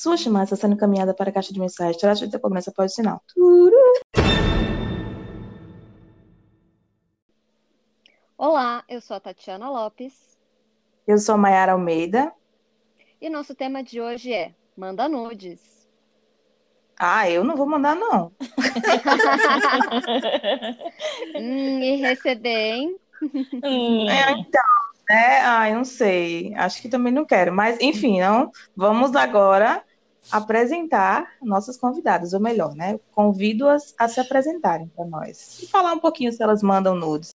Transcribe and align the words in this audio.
Sua 0.00 0.16
chamada 0.16 0.44
está 0.44 0.56
sendo 0.56 0.76
encaminhada 0.76 1.12
para 1.12 1.28
a 1.28 1.32
caixa 1.34 1.52
de 1.52 1.60
mensagem. 1.60 2.00
Terá 2.00 2.14
de 2.14 2.30
ter 2.30 2.38
cobrança 2.38 2.70
após 2.70 2.90
o 2.90 2.94
sinal. 2.94 3.22
Turu. 3.34 3.76
Olá, 8.38 8.82
eu 8.88 9.02
sou 9.02 9.18
a 9.18 9.20
Tatiana 9.20 9.68
Lopes 9.68 10.38
Eu 11.06 11.18
sou 11.18 11.34
a 11.34 11.36
Mayara 11.36 11.72
Almeida. 11.72 12.32
e 13.20 13.28
nosso 13.28 13.54
tema 13.54 13.82
de 13.82 14.00
hoje 14.00 14.32
é 14.32 14.54
Manda 14.74 15.06
Nudes. 15.06 15.86
Ah, 16.98 17.28
eu 17.28 17.44
não 17.44 17.54
vou 17.54 17.68
mandar, 17.68 17.94
não. 17.94 18.32
Hum, 21.36 21.82
e 21.82 21.96
receber, 21.96 22.48
hein? 22.48 22.96
Hum, 23.62 24.08
É, 24.08 24.32
então, 24.32 24.62
né? 25.10 25.40
Ai, 25.42 25.74
não 25.74 25.84
sei. 25.84 26.54
Acho 26.54 26.80
que 26.80 26.88
também 26.88 27.12
não 27.12 27.26
quero. 27.26 27.52
Mas, 27.52 27.78
enfim, 27.82 28.18
não. 28.20 28.50
Vamos 28.74 29.14
agora 29.14 29.84
apresentar 30.30 31.36
nossas 31.42 31.76
convidadas, 31.76 32.32
ou 32.32 32.40
melhor, 32.40 32.74
né? 32.74 32.98
Convido-as 33.12 33.94
a 33.98 34.08
se 34.08 34.20
apresentarem 34.20 34.88
para 34.88 35.04
nós. 35.04 35.60
E 35.62 35.66
falar 35.66 35.92
um 35.92 35.98
pouquinho 35.98 36.32
se 36.32 36.42
elas 36.42 36.62
mandam 36.62 36.94
nudes. 36.94 37.30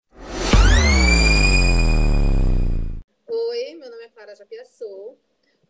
Oi, 3.27 3.73
meu 3.75 3.89
nome 3.89 4.03
é 4.03 4.09
Clara 4.09 4.35
Japiaçu, 4.35 5.15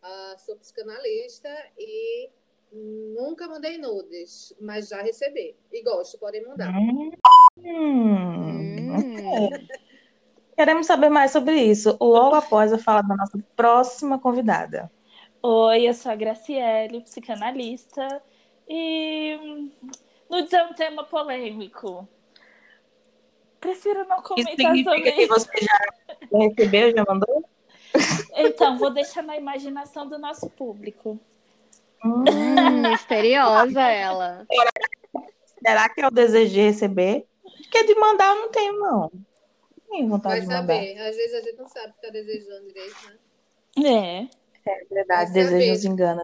ah, 0.02 0.36
sou 0.38 0.56
psicanalista 0.56 1.50
e 1.78 2.30
nunca 2.72 3.48
mandei 3.48 3.78
nudes, 3.78 4.54
mas 4.60 4.88
já 4.88 5.02
recebi. 5.02 5.56
E 5.72 5.84
gosto, 5.84 6.18
podem 6.18 6.46
mandar. 6.46 6.74
Hum, 6.76 7.12
Hum, 7.58 9.04
Queremos 10.56 10.86
saber 10.86 11.10
mais 11.10 11.32
sobre 11.32 11.56
isso 11.56 11.98
logo 12.00 12.36
após 12.36 12.72
eu 12.72 12.78
falar 12.78 13.02
da 13.02 13.16
nossa 13.16 13.38
próxima 13.56 14.20
convidada. 14.20 14.92
Oi, 15.46 15.90
eu 15.90 15.94
sou 15.94 16.10
a 16.10 16.16
Graciele, 16.16 17.02
psicanalista, 17.02 18.24
e 18.66 19.38
nudes 20.30 20.54
é 20.54 20.64
um 20.64 20.74
tema 20.74 21.04
polêmico. 21.04 22.08
Prefiro 23.60 24.06
não 24.08 24.20
Isso 24.20 24.28
comentar 24.30 24.56
significa 24.56 24.90
sobre 24.96 25.12
que 25.12 25.22
isso. 25.24 25.28
você 25.28 25.52
já 25.62 25.80
recebeu, 26.32 26.96
já 26.96 27.04
mandou? 27.06 27.44
Então, 28.36 28.78
vou 28.78 28.90
deixar 28.90 29.22
na 29.22 29.36
imaginação 29.36 30.08
do 30.08 30.18
nosso 30.18 30.50
público. 30.50 31.20
Hum, 32.06 32.24
misteriosa 32.90 33.82
ela. 33.82 34.48
será 35.60 35.90
que 35.90 36.06
eu 36.06 36.10
desejei 36.10 36.68
receber? 36.68 37.26
Porque 37.42 37.84
de 37.84 37.96
mandar 37.96 38.34
eu 38.34 38.42
não 38.44 38.50
tenho, 38.50 38.80
não. 38.80 39.00
Não 39.12 39.12
tenho 39.92 40.08
vontade 40.08 40.36
Vai 40.36 40.42
de 40.42 40.48
mandar. 40.48 40.74
saber, 40.74 40.98
às 41.00 41.18
vezes 41.18 41.34
a 41.34 41.42
gente 41.42 41.58
não 41.58 41.68
sabe 41.68 41.90
o 41.90 41.92
que 41.92 42.00
está 42.00 42.10
desejando 42.12 42.66
direito, 42.68 42.96
né? 43.76 44.30
É. 44.30 44.43
É 44.66 44.86
verdade, 44.86 45.30
saber. 45.30 45.44
desejo 45.44 45.72
nos 45.72 45.86
engana. 45.86 46.24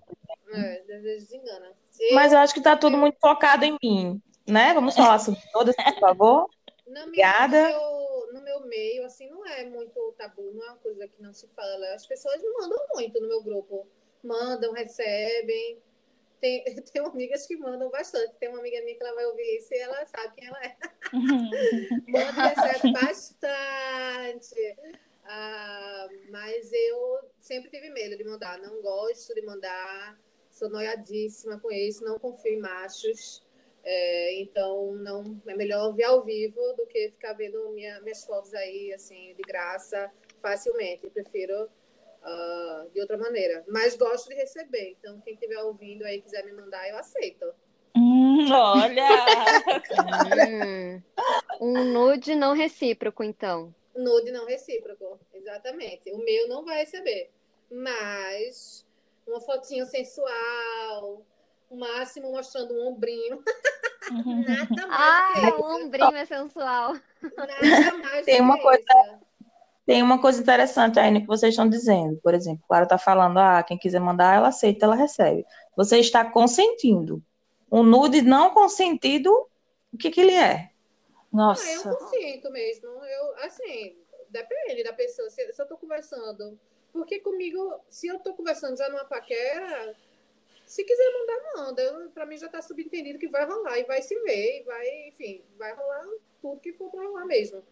É, 0.53 0.81
desejo 0.87 1.25
desengana. 1.25 1.71
E 1.99 2.13
Mas 2.13 2.31
eu 2.31 2.39
acho 2.39 2.53
que 2.53 2.61
tá 2.61 2.75
tudo 2.75 2.97
muito 2.97 3.17
focado 3.19 3.65
em 3.65 3.77
mim, 3.83 4.21
né? 4.47 4.73
Vamos 4.73 4.95
falar 4.95 5.19
sobre 5.19 5.41
todas, 5.51 5.75
por 5.75 5.99
favor. 5.99 6.49
na 6.87 7.03
Obrigada. 7.03 7.69
No 7.69 7.69
meu, 7.69 8.33
no 8.33 8.41
meu 8.41 8.59
meio, 8.67 9.05
assim, 9.05 9.29
não 9.29 9.45
é 9.45 9.65
muito 9.65 10.13
tabu, 10.17 10.51
não 10.53 10.63
é 10.63 10.69
uma 10.69 10.77
coisa 10.77 11.07
que 11.07 11.21
não 11.21 11.33
se 11.33 11.47
fala. 11.49 11.93
As 11.93 12.07
pessoas 12.07 12.41
mandam 12.59 12.79
muito 12.95 13.19
no 13.19 13.27
meu 13.27 13.43
grupo. 13.43 13.85
Mandam, 14.23 14.73
recebem. 14.73 15.77
Tem, 16.39 16.63
tem 16.91 17.05
amigas 17.05 17.45
que 17.45 17.57
mandam 17.57 17.89
bastante. 17.89 18.33
Tem 18.39 18.49
uma 18.49 18.59
amiga 18.59 18.81
minha 18.81 18.95
que 18.95 19.03
ela 19.03 19.13
vai 19.13 19.25
ouvir 19.25 19.57
isso 19.57 19.73
e 19.73 19.77
ela 19.77 20.05
sabe 20.05 20.35
quem 20.35 20.47
ela 20.47 20.63
é. 20.63 20.75
Manda 22.07 22.45
e 22.45 22.55
recebe 22.55 22.93
bastante. 22.93 24.77
Ah, 25.25 26.07
mas 26.31 26.71
eu 26.73 27.08
sempre 27.49 27.71
tive 27.71 27.89
medo 27.89 28.15
de 28.15 28.23
mandar. 28.23 28.59
Não 28.59 28.79
gosto 28.79 29.33
de 29.33 29.41
mandar. 29.41 30.15
Sou 30.51 30.69
noiadíssima 30.69 31.59
com 31.59 31.71
isso. 31.71 32.05
Não 32.05 32.19
confio 32.19 32.53
em 32.53 32.59
machos. 32.59 33.43
É, 33.83 34.39
então, 34.39 34.93
não 34.93 35.41
é 35.47 35.55
melhor 35.55 35.91
ver 35.95 36.03
ao 36.03 36.21
vivo 36.23 36.61
do 36.77 36.85
que 36.85 37.09
ficar 37.09 37.33
vendo 37.33 37.71
minha- 37.71 37.99
minhas 38.01 38.23
fotos 38.23 38.53
aí, 38.53 38.93
assim, 38.93 39.33
de 39.35 39.41
graça, 39.41 40.11
facilmente. 40.41 41.09
Prefiro 41.09 41.67
ah, 42.21 42.85
de 42.93 42.99
outra 43.01 43.17
maneira. 43.17 43.63
Mas 43.67 43.95
gosto 43.95 44.29
de 44.29 44.35
receber. 44.35 44.95
Então, 44.99 45.19
quem 45.21 45.33
estiver 45.33 45.57
ouvindo 45.63 46.03
aí 46.05 46.21
quiser 46.21 46.45
me 46.45 46.51
mandar, 46.51 46.87
eu 46.87 46.97
aceito. 46.97 47.51
Hum, 47.95 48.51
olha! 48.51 49.09
Hum, 50.47 51.01
um 51.59 51.83
nude 51.85 52.35
não 52.35 52.53
recíproco, 52.53 53.23
então. 53.23 53.73
Nude 53.95 54.31
não 54.31 54.45
recíproco, 54.45 55.19
exatamente. 55.33 56.11
O 56.11 56.17
meu 56.19 56.47
não 56.47 56.63
vai 56.63 56.77
receber. 56.81 57.31
Mas 57.71 58.85
uma 59.27 59.39
fotinho 59.41 59.85
sensual, 59.85 61.21
o 61.69 61.75
máximo 61.77 62.31
mostrando 62.31 62.73
um 62.73 62.87
ombrinho. 62.87 63.43
Nada 64.11 64.87
mais 64.87 64.89
Ah, 64.89 65.33
que 65.33 65.61
o 65.61 65.65
ombrinho 65.85 66.15
é 66.15 66.25
sensual. 66.25 66.93
Nada 67.37 67.97
mais 67.97 68.25
Tem 68.25 68.41
uma 68.41 68.55
que 68.57 68.63
coisa- 68.63 68.81
isso. 68.81 69.29
Tem 69.85 70.03
uma 70.03 70.21
coisa 70.21 70.39
interessante 70.39 70.99
aí 70.99 71.09
no 71.09 71.21
que 71.21 71.25
vocês 71.27 71.51
estão 71.53 71.67
dizendo. 71.67 72.19
Por 72.21 72.35
exemplo, 72.35 72.63
Clara 72.67 72.83
está 72.83 72.97
falando, 72.97 73.39
ah, 73.39 73.63
quem 73.63 73.75
quiser 73.77 73.99
mandar, 73.99 74.35
ela 74.35 74.49
aceita, 74.49 74.85
ela 74.85 74.95
recebe. 74.95 75.43
Você 75.75 75.97
está 75.97 76.23
consentindo. 76.29 77.23
Um 77.71 77.81
nude 77.83 78.21
não 78.21 78.51
consentido, 78.51 79.31
o 79.91 79.97
que 79.97 80.11
que 80.11 80.21
ele 80.21 80.33
é? 80.33 80.53
Ah, 80.53 80.71
eu 81.31 81.33
Nossa. 81.33 81.95
consinto 81.95 82.51
mesmo. 82.51 82.87
Eu, 82.87 83.35
assim, 83.45 83.97
depende 84.29 84.83
da 84.83 84.93
pessoa. 84.93 85.27
Se, 85.31 85.51
se 85.53 85.61
eu 85.61 85.67
tô 85.67 85.75
conversando. 85.77 86.59
Porque 86.91 87.19
comigo, 87.19 87.79
se 87.89 88.07
eu 88.07 88.19
tô 88.19 88.33
conversando 88.33 88.77
já 88.77 88.89
numa 88.89 89.05
paquera, 89.05 89.95
se 90.65 90.83
quiser 90.83 91.11
mandar, 91.13 91.51
manda. 91.55 92.11
Pra 92.13 92.25
mim 92.25 92.37
já 92.37 92.49
tá 92.49 92.61
subentendido 92.61 93.19
que 93.19 93.27
vai 93.27 93.45
rolar 93.45 93.77
e 93.79 93.83
vai 93.85 94.01
se 94.01 94.19
ver, 94.21 94.59
e 94.59 94.63
vai, 94.63 95.07
enfim, 95.07 95.43
vai 95.57 95.73
rolar 95.73 96.05
tudo 96.41 96.59
que 96.61 96.73
for 96.73 96.89
pra 96.91 97.03
rolar 97.03 97.25
mesmo. 97.25 97.63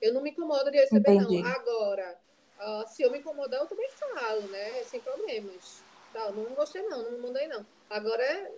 Eu 0.00 0.14
não 0.14 0.22
me 0.22 0.30
incomodo 0.30 0.70
de 0.70 0.78
receber, 0.78 1.12
Entendi. 1.12 1.42
não. 1.42 1.50
Agora, 1.50 2.18
ah, 2.58 2.84
se 2.86 3.02
eu 3.02 3.10
me 3.10 3.18
incomodar, 3.18 3.60
eu 3.60 3.66
também 3.66 3.90
falo, 3.90 4.42
né? 4.48 4.82
Sem 4.84 5.00
problemas. 5.00 5.82
Tá, 6.12 6.30
não 6.32 6.44
gostei, 6.54 6.82
não, 6.82 7.10
não 7.10 7.18
mandei, 7.18 7.46
não. 7.48 7.64
Agora, 7.88 8.50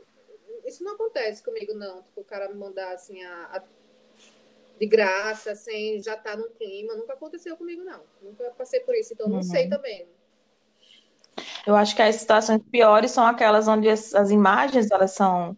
isso 0.65 0.85
não 0.85 0.95
acontece 0.95 1.43
comigo, 1.43 1.75
não. 1.75 2.03
Tipo, 2.03 2.21
o 2.21 2.25
cara 2.25 2.49
me 2.49 2.55
mandar 2.55 2.93
assim 2.93 3.23
a- 3.25 3.47
a 3.57 3.63
de 4.83 4.87
graça, 4.89 5.55
sem 5.55 6.03
já 6.03 6.15
estar 6.15 6.37
no 6.37 6.51
clima. 6.51 6.95
Nunca 6.97 7.13
aconteceu 7.15 7.57
comigo, 7.57 7.85
não. 7.85 8.03
Nunca 8.21 8.51
passei 8.51 8.81
por 8.81 8.95
isso, 8.97 9.13
então 9.15 9.29
não 9.29 9.37
Uhum. 9.37 9.43
sei 9.43 9.69
também. 9.69 10.09
Eu 11.67 11.77
acho 11.77 11.95
que 11.97 12.03
as 12.03 12.17
situações 12.17 12.61
piores 12.71 13.11
são 13.11 13.25
aquelas 13.27 13.69
onde 13.69 13.89
as, 13.89 14.15
as 14.15 14.31
imagens 14.31 14.91
elas 14.91 15.13
são 15.13 15.57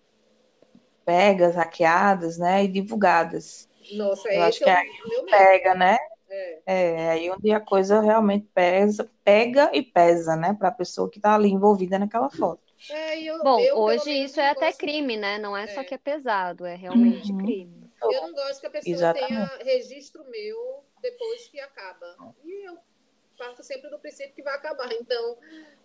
pegas, 1.05 1.55
hackeadas, 1.55 2.39
né, 2.39 2.65
e 2.65 2.69
divulgadas. 2.69 3.69
Nossa, 3.93 4.29
Eu 4.33 4.43
acho 4.43 4.57
esse 4.57 4.65
que 4.65 4.71
é 4.71 4.75
aí. 4.77 4.89
Pega, 5.31 5.75
né? 5.75 5.97
É. 6.29 6.63
É, 6.67 7.11
aí 7.13 7.31
onde 7.31 7.53
a 7.53 7.61
coisa 7.61 8.01
realmente 8.01 8.49
pesa, 8.55 9.11
pega 9.25 9.71
e 9.75 9.83
pesa, 9.83 10.37
né, 10.37 10.55
para 10.55 10.69
a 10.69 10.73
pessoa 10.73 11.11
que 11.11 11.19
está 11.19 11.35
ali 11.35 11.51
envolvida 11.51 11.99
naquela 11.99 12.31
foto. 12.31 12.63
É, 12.89 13.21
e 13.21 13.27
eu, 13.27 13.39
Bom, 13.43 13.61
eu, 13.61 13.79
hoje 13.79 14.11
isso 14.13 14.41
é 14.41 14.49
até 14.51 14.73
crime, 14.73 15.17
né? 15.17 15.39
Não 15.39 15.57
é 15.57 15.67
só 15.67 15.81
É. 15.81 15.85
que 15.85 15.95
é 15.95 15.99
pesado, 15.99 16.65
é 16.67 16.75
realmente 16.75 17.33
Uhum. 17.33 17.39
crime. 17.39 17.84
Eu 18.13 18.23
não 18.23 18.33
gosto 18.33 18.61
que 18.61 18.67
a 18.67 18.71
pessoa 18.71 18.95
Exatamente. 18.95 19.29
tenha 19.29 19.47
registro 19.65 20.25
meu 20.31 20.85
depois 21.01 21.49
que 21.49 21.61
acaba. 21.61 22.17
E 22.45 22.69
eu 22.69 22.79
parto 23.37 23.63
sempre 23.63 23.91
do 23.91 23.99
princípio 23.99 24.35
que 24.35 24.43
vai 24.43 24.55
acabar. 24.55 24.93
Então, 24.93 25.39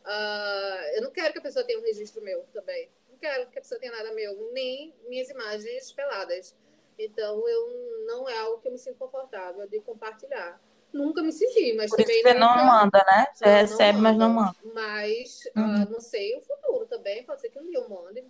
ah, 0.06 0.82
eu 0.96 1.02
não 1.02 1.12
quero 1.12 1.34
que 1.34 1.40
a 1.40 1.42
pessoa 1.42 1.66
tenha 1.66 1.80
um 1.80 1.84
registro 1.84 2.22
meu 2.24 2.44
também. 2.54 2.90
Não 3.10 3.18
quero 3.18 3.50
que 3.50 3.58
a 3.58 3.62
pessoa 3.62 3.80
tenha 3.80 3.92
nada 3.92 4.12
meu, 4.14 4.52
nem 4.54 4.94
minhas 5.08 5.30
imagens 5.30 5.92
peladas. 5.92 6.56
Então, 6.98 7.48
eu 7.48 8.06
não 8.06 8.28
é 8.30 8.38
algo 8.40 8.62
que 8.62 8.68
eu 8.68 8.72
me 8.72 8.78
sinto 8.78 8.98
confortável 8.98 9.68
de 9.68 9.80
compartilhar. 9.82 10.62
Nunca 10.92 11.22
me 11.22 11.32
senti, 11.32 11.74
mas 11.74 11.90
Por 11.92 11.98
também 11.98 12.22
você 12.24 12.34
não 12.34 12.50
nunca... 12.50 12.64
manda, 12.66 13.06
né? 13.08 13.28
Você 13.34 13.46
Não, 13.46 13.52
não 13.54 13.60
recebe, 13.62 14.00
mas 14.00 14.18
não 14.18 14.30
manda. 14.30 14.56
Mas, 14.74 15.40
Uhum. 15.56 15.64
ah, 15.64 15.86
não 15.90 16.02
sei 16.02 16.36
o 16.36 16.42
futuro 16.42 16.86
também. 16.88 17.24
Pode 17.24 17.42
ser 17.42 17.50
que 17.50 17.60
um 17.60 17.66
dia 17.66 17.78
eu 17.78 17.88
mande. 17.90 18.26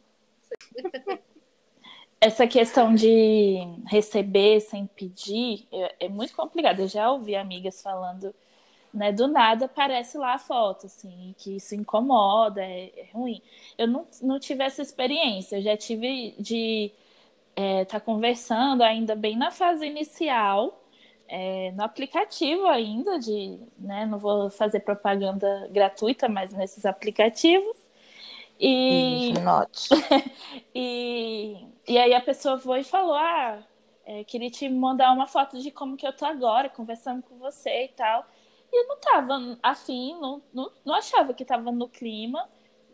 Essa 2.22 2.46
questão 2.48 2.94
de 2.94 3.60
receber 3.88 4.60
sem 4.62 4.86
pedir 4.88 5.68
é, 5.72 6.08
é 6.08 6.10
muito 6.10 6.36
complicado. 6.36 6.82
Eu 6.82 6.88
já 6.88 7.12
ouvi 7.12 7.36
amigas 7.36 7.82
falando, 7.82 8.36
né, 8.94 9.12
do 9.12 9.28
nada 9.28 9.66
aparece 9.66 10.18
lá 10.18 10.34
a 10.34 10.40
foto, 10.40 10.88
assim, 10.88 11.34
que 11.38 11.56
isso 11.58 11.76
incomoda, 11.76 12.62
é, 12.62 12.92
é 12.98 13.10
ruim. 13.14 13.42
Eu 13.78 13.88
não, 13.88 14.08
não 14.22 14.40
tive 14.40 14.64
essa 14.64 14.82
experiência, 14.82 15.58
eu 15.58 15.62
já 15.62 15.78
tive 15.78 16.36
de 16.40 16.92
estar 17.82 18.00
conversando 18.02 18.84
ainda 18.84 19.16
bem 19.16 19.38
na 19.38 19.52
fase 19.52 19.86
inicial, 19.86 20.82
é, 21.28 21.72
no 21.74 21.84
aplicativo 21.84 22.66
ainda, 22.68 23.20
de, 23.20 23.60
né, 23.78 24.06
não 24.06 24.18
vou 24.18 24.50
fazer 24.50 24.80
propaganda 24.82 25.68
gratuita, 25.72 26.28
mas 26.28 26.54
nesses 26.54 26.86
aplicativos. 26.86 27.78
E, 28.60 29.32
Isso, 29.32 29.96
e, 30.76 31.58
e 31.90 31.98
aí 31.98 32.14
a 32.14 32.22
pessoa 32.22 32.60
foi 32.60 32.82
e 32.82 32.84
falou: 32.84 33.16
Ah, 33.16 33.64
é, 34.06 34.24
queria 34.24 34.50
te 34.52 34.70
mandar 34.70 35.12
uma 35.12 35.26
foto 35.28 35.60
de 35.60 35.72
como 35.72 35.98
que 35.98 36.08
eu 36.08 36.14
tô 36.14 36.26
agora, 36.26 36.70
conversando 36.70 37.24
com 37.24 37.38
você 37.40 37.86
e 37.86 37.88
tal. 37.90 38.26
E 38.72 38.84
eu 38.84 38.88
não 38.88 39.00
tava 39.00 39.58
afim, 39.64 40.14
não, 40.20 40.42
não, 40.54 40.72
não 40.86 40.96
achava 40.96 41.34
que 41.34 41.44
tava 41.46 41.72
no 41.72 41.90
clima. 41.90 42.48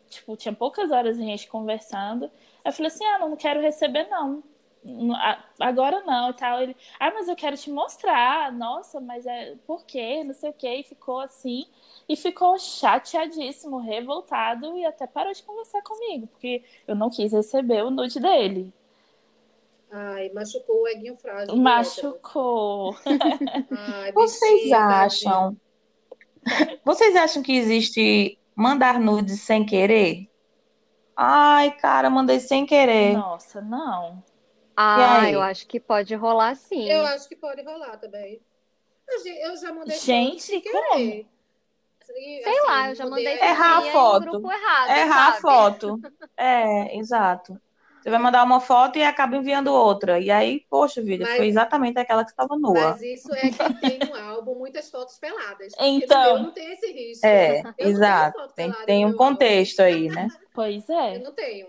tipo, 0.09 0.37
tinha 0.37 0.53
poucas 0.53 0.91
horas 0.91 1.19
a 1.19 1.21
gente 1.23 1.47
conversando. 1.49 2.31
Eu 2.63 2.71
falei 2.73 2.87
assim: 2.87 3.05
ah, 3.05 3.19
não 3.19 3.35
quero 3.35 3.61
receber, 3.61 4.07
não. 4.09 4.43
Agora 5.59 6.01
não 6.05 6.29
e 6.29 6.33
tal. 6.33 6.61
Ele, 6.61 6.75
ah, 6.99 7.11
mas 7.11 7.27
eu 7.27 7.35
quero 7.35 7.57
te 7.57 7.69
mostrar. 7.71 8.51
Nossa, 8.53 9.01
mas 9.01 9.25
é 9.25 9.55
por 9.67 9.85
quê? 9.85 10.23
Não 10.23 10.33
sei 10.33 10.49
o 10.51 10.53
quê. 10.53 10.75
E 10.77 10.83
ficou 10.83 11.19
assim. 11.19 11.65
E 12.07 12.15
ficou 12.15 12.57
chateadíssimo, 12.59 13.77
revoltado 13.79 14.77
e 14.77 14.85
até 14.85 15.07
parou 15.07 15.33
de 15.33 15.43
conversar 15.43 15.81
comigo, 15.81 16.27
porque 16.27 16.63
eu 16.87 16.95
não 16.95 17.09
quis 17.09 17.31
receber 17.33 17.83
o 17.83 17.89
nude 17.91 18.19
dele. 18.19 18.73
Ai, 19.97 20.29
machucou 20.33 20.81
o 20.81 20.87
eguinho 20.89 21.15
frágil. 21.15 21.55
Machucou. 21.55 22.97
Ai, 23.71 24.11
Vocês 24.11 24.69
acham? 24.73 25.55
Vocês 26.83 27.15
acham 27.15 27.41
que 27.41 27.55
existe 27.55 28.37
mandar 28.53 28.99
nudes 28.99 29.39
sem 29.39 29.65
querer? 29.65 30.29
Ai, 31.15 31.71
cara, 31.77 32.09
mandei 32.09 32.41
sem 32.41 32.65
querer. 32.65 33.13
Nossa, 33.13 33.61
não. 33.61 34.21
Ah, 34.75 35.31
eu 35.31 35.41
acho 35.41 35.65
que 35.65 35.79
pode 35.79 36.13
rolar 36.13 36.55
sim. 36.55 36.89
Eu 36.89 37.05
acho 37.05 37.29
que 37.29 37.35
pode 37.37 37.63
rolar 37.63 37.95
também. 37.95 38.41
Eu 39.07 39.55
já 39.55 39.71
mandei 39.71 39.97
Gente, 39.97 40.41
sem 40.41 40.59
querer. 40.59 41.25
Sei 42.03 42.43
assim, 42.43 42.67
lá, 42.67 42.89
eu 42.89 42.95
já 42.95 43.05
mandei 43.05 43.39
errar 43.39 43.77
a 43.77 43.81
foto. 43.81 44.51
Errado, 44.51 44.89
errar 44.89 45.25
sabe? 45.25 45.37
a 45.37 45.41
foto. 45.41 45.99
É, 46.37 46.97
exato. 46.97 47.57
Você 48.05 48.11
vai 48.11 48.19
mandar 48.19 48.43
uma 48.43 48.59
foto 48.59 48.99
e 48.99 49.03
acaba 49.03 49.35
enviando 49.35 49.73
outra. 49.73 50.19
E 50.19 50.29
aí, 50.29 50.63
poxa 50.69 51.01
vida, 51.01 51.25
mas, 51.25 51.37
foi 51.37 51.47
exatamente 51.47 51.97
aquela 51.97 52.23
que 52.23 52.29
estava 52.29 52.55
nua. 52.55 52.91
Mas 52.91 53.01
isso 53.01 53.33
é 53.33 53.49
que 53.49 53.73
tem 53.81 53.97
no 53.97 54.15
álbum 54.15 54.53
muitas 54.53 54.91
fotos 54.91 55.17
peladas. 55.17 55.73
Então. 55.79 56.43
não 56.43 56.51
tem 56.51 56.71
esse 56.71 56.91
risco. 56.91 57.25
É, 57.25 57.63
eu 57.79 57.89
exato. 57.89 58.47
Tem, 58.55 58.71
tem 58.85 59.07
um 59.07 59.13
contexto 59.13 59.79
álbum. 59.79 59.91
aí, 59.91 60.07
né? 60.09 60.27
Pois 60.53 60.87
é. 60.87 61.15
Eu 61.15 61.23
não 61.23 61.31
tenho. 61.31 61.67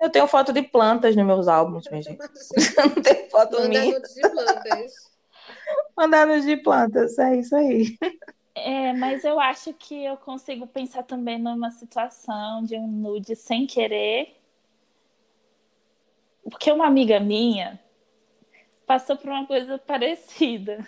Eu 0.00 0.08
tenho 0.08 0.26
foto 0.26 0.50
de 0.50 0.62
plantas 0.62 1.14
nos 1.14 1.26
meus 1.26 1.46
álbuns, 1.46 1.86
minha 1.90 2.02
gente. 2.02 2.18
Eu 2.18 2.86
não 2.86 3.02
tenho 3.02 3.28
foto 3.28 3.60
Mandar 3.60 3.68
minha. 3.68 4.00
de 4.00 4.20
plantas. 4.30 4.92
Mandar 5.94 6.40
de 6.40 6.56
plantas, 6.56 7.18
é 7.18 7.36
isso 7.36 7.54
aí. 7.54 7.98
É, 8.54 8.94
mas 8.94 9.24
eu 9.24 9.38
acho 9.38 9.74
que 9.74 10.06
eu 10.06 10.16
consigo 10.16 10.66
pensar 10.66 11.02
também 11.02 11.38
numa 11.38 11.70
situação 11.70 12.64
de 12.64 12.76
um 12.76 12.86
nude 12.86 13.36
sem 13.36 13.66
querer 13.66 14.39
porque 16.50 16.70
uma 16.70 16.86
amiga 16.86 17.18
minha 17.20 17.80
passou 18.86 19.16
por 19.16 19.30
uma 19.30 19.46
coisa 19.46 19.78
parecida. 19.78 20.78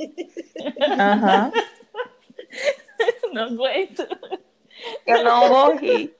Uhum. 0.00 1.52
Não 3.32 3.44
aguento. 3.44 4.06
Eu 5.06 5.24
não 5.24 5.48
vou 5.48 5.76
rir. 5.76 6.14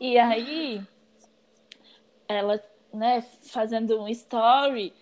E 0.00 0.18
aí, 0.18 0.82
ela, 2.28 2.62
né, 2.92 3.22
fazendo 3.22 4.00
um 4.00 4.08
story 4.08 4.92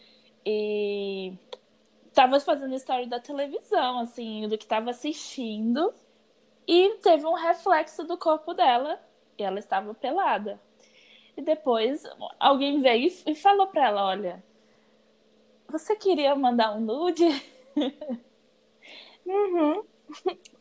e 0.45 1.33
tava 2.13 2.39
fazendo 2.39 2.75
story 2.75 3.07
da 3.07 3.19
televisão, 3.19 3.99
assim, 3.99 4.47
do 4.49 4.57
que 4.57 4.67
tava 4.67 4.91
assistindo, 4.91 5.93
e 6.67 6.91
teve 7.03 7.27
um 7.27 7.35
reflexo 7.35 8.05
do 8.05 8.17
corpo 8.17 8.55
dela, 8.55 9.01
e 9.37 9.43
ela 9.43 9.59
estava 9.59 9.93
pelada. 9.95 10.61
E 11.37 11.43
depois 11.43 12.05
alguém 12.39 12.81
veio 12.81 13.13
e 13.27 13.35
falou 13.35 13.67
para 13.67 13.87
ela: 13.87 14.07
Olha, 14.07 14.43
você 15.69 15.97
queria 15.97 16.35
mandar 16.37 16.77
um 16.77 16.81
nude? 16.81 17.25
uhum. 19.27 19.83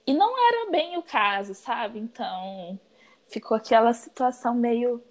E 0.05 0.13
não 0.13 0.33
era 0.47 0.71
bem 0.71 0.97
o 0.97 1.03
caso, 1.03 1.53
sabe? 1.53 1.99
Então 1.99 2.79
ficou 3.27 3.57
aquela 3.57 3.93
situação 3.93 4.55
meio. 4.55 5.01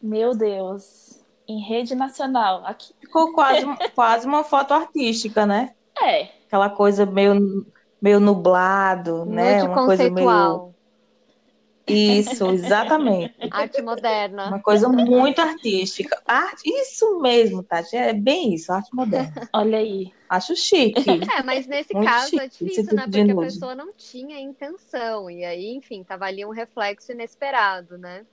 Meu 0.00 0.34
Deus, 0.34 1.24
em 1.48 1.60
rede 1.60 1.94
nacional. 1.94 2.62
Aqui... 2.66 2.94
Ficou 3.00 3.32
quase, 3.32 3.64
quase 3.94 4.26
uma 4.26 4.44
foto 4.44 4.74
artística, 4.74 5.46
né? 5.46 5.74
É. 6.00 6.28
Aquela 6.46 6.68
coisa 6.68 7.06
meio, 7.06 7.66
meio 8.00 8.20
nublado, 8.20 9.24
Nude 9.24 9.30
né? 9.30 9.62
Uma 9.62 9.86
coisa 9.86 10.10
meio 10.10 10.73
isso, 11.86 12.46
exatamente. 12.50 13.34
Arte 13.50 13.82
moderna. 13.82 14.48
Uma 14.48 14.60
coisa 14.60 14.88
muito 14.88 15.40
artística. 15.40 16.20
Arte, 16.26 16.62
isso 16.64 17.20
mesmo, 17.20 17.62
Tati. 17.62 17.96
É 17.96 18.12
bem 18.14 18.54
isso, 18.54 18.72
arte 18.72 18.94
moderna. 18.94 19.32
Olha 19.52 19.78
aí. 19.78 20.12
Acho 20.28 20.56
chique. 20.56 21.04
É, 21.36 21.42
mas 21.42 21.66
nesse 21.66 21.92
muito 21.92 22.06
caso 22.06 22.40
é 22.40 22.48
difícil, 22.48 22.84
tipo 22.84 22.96
né? 22.96 23.02
Porque 23.02 23.32
a 23.32 23.36
pessoa 23.36 23.74
não 23.74 23.92
tinha 23.92 24.40
intenção. 24.40 25.30
E 25.30 25.44
aí, 25.44 25.74
enfim, 25.74 26.02
tava 26.02 26.24
ali 26.26 26.44
um 26.44 26.50
reflexo 26.50 27.12
inesperado, 27.12 27.98
né? 27.98 28.24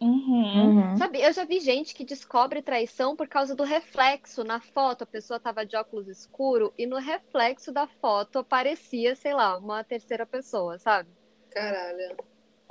Uhum. 0.00 0.80
Uhum. 0.80 0.96
Sabe, 0.96 1.22
eu 1.22 1.32
já 1.32 1.44
vi 1.44 1.60
gente 1.60 1.94
que 1.94 2.04
descobre 2.04 2.60
traição 2.60 3.16
por 3.16 3.26
causa 3.26 3.54
do 3.54 3.64
reflexo 3.64 4.44
na 4.44 4.60
foto. 4.60 5.02
A 5.02 5.06
pessoa 5.06 5.40
tava 5.40 5.64
de 5.64 5.76
óculos 5.76 6.08
escuro 6.08 6.72
e 6.76 6.86
no 6.86 6.98
reflexo 6.98 7.72
da 7.72 7.86
foto 7.86 8.40
aparecia, 8.40 9.16
sei 9.16 9.34
lá, 9.34 9.56
uma 9.56 9.82
terceira 9.82 10.26
pessoa, 10.26 10.78
sabe? 10.78 11.08
Caralho. 11.50 12.16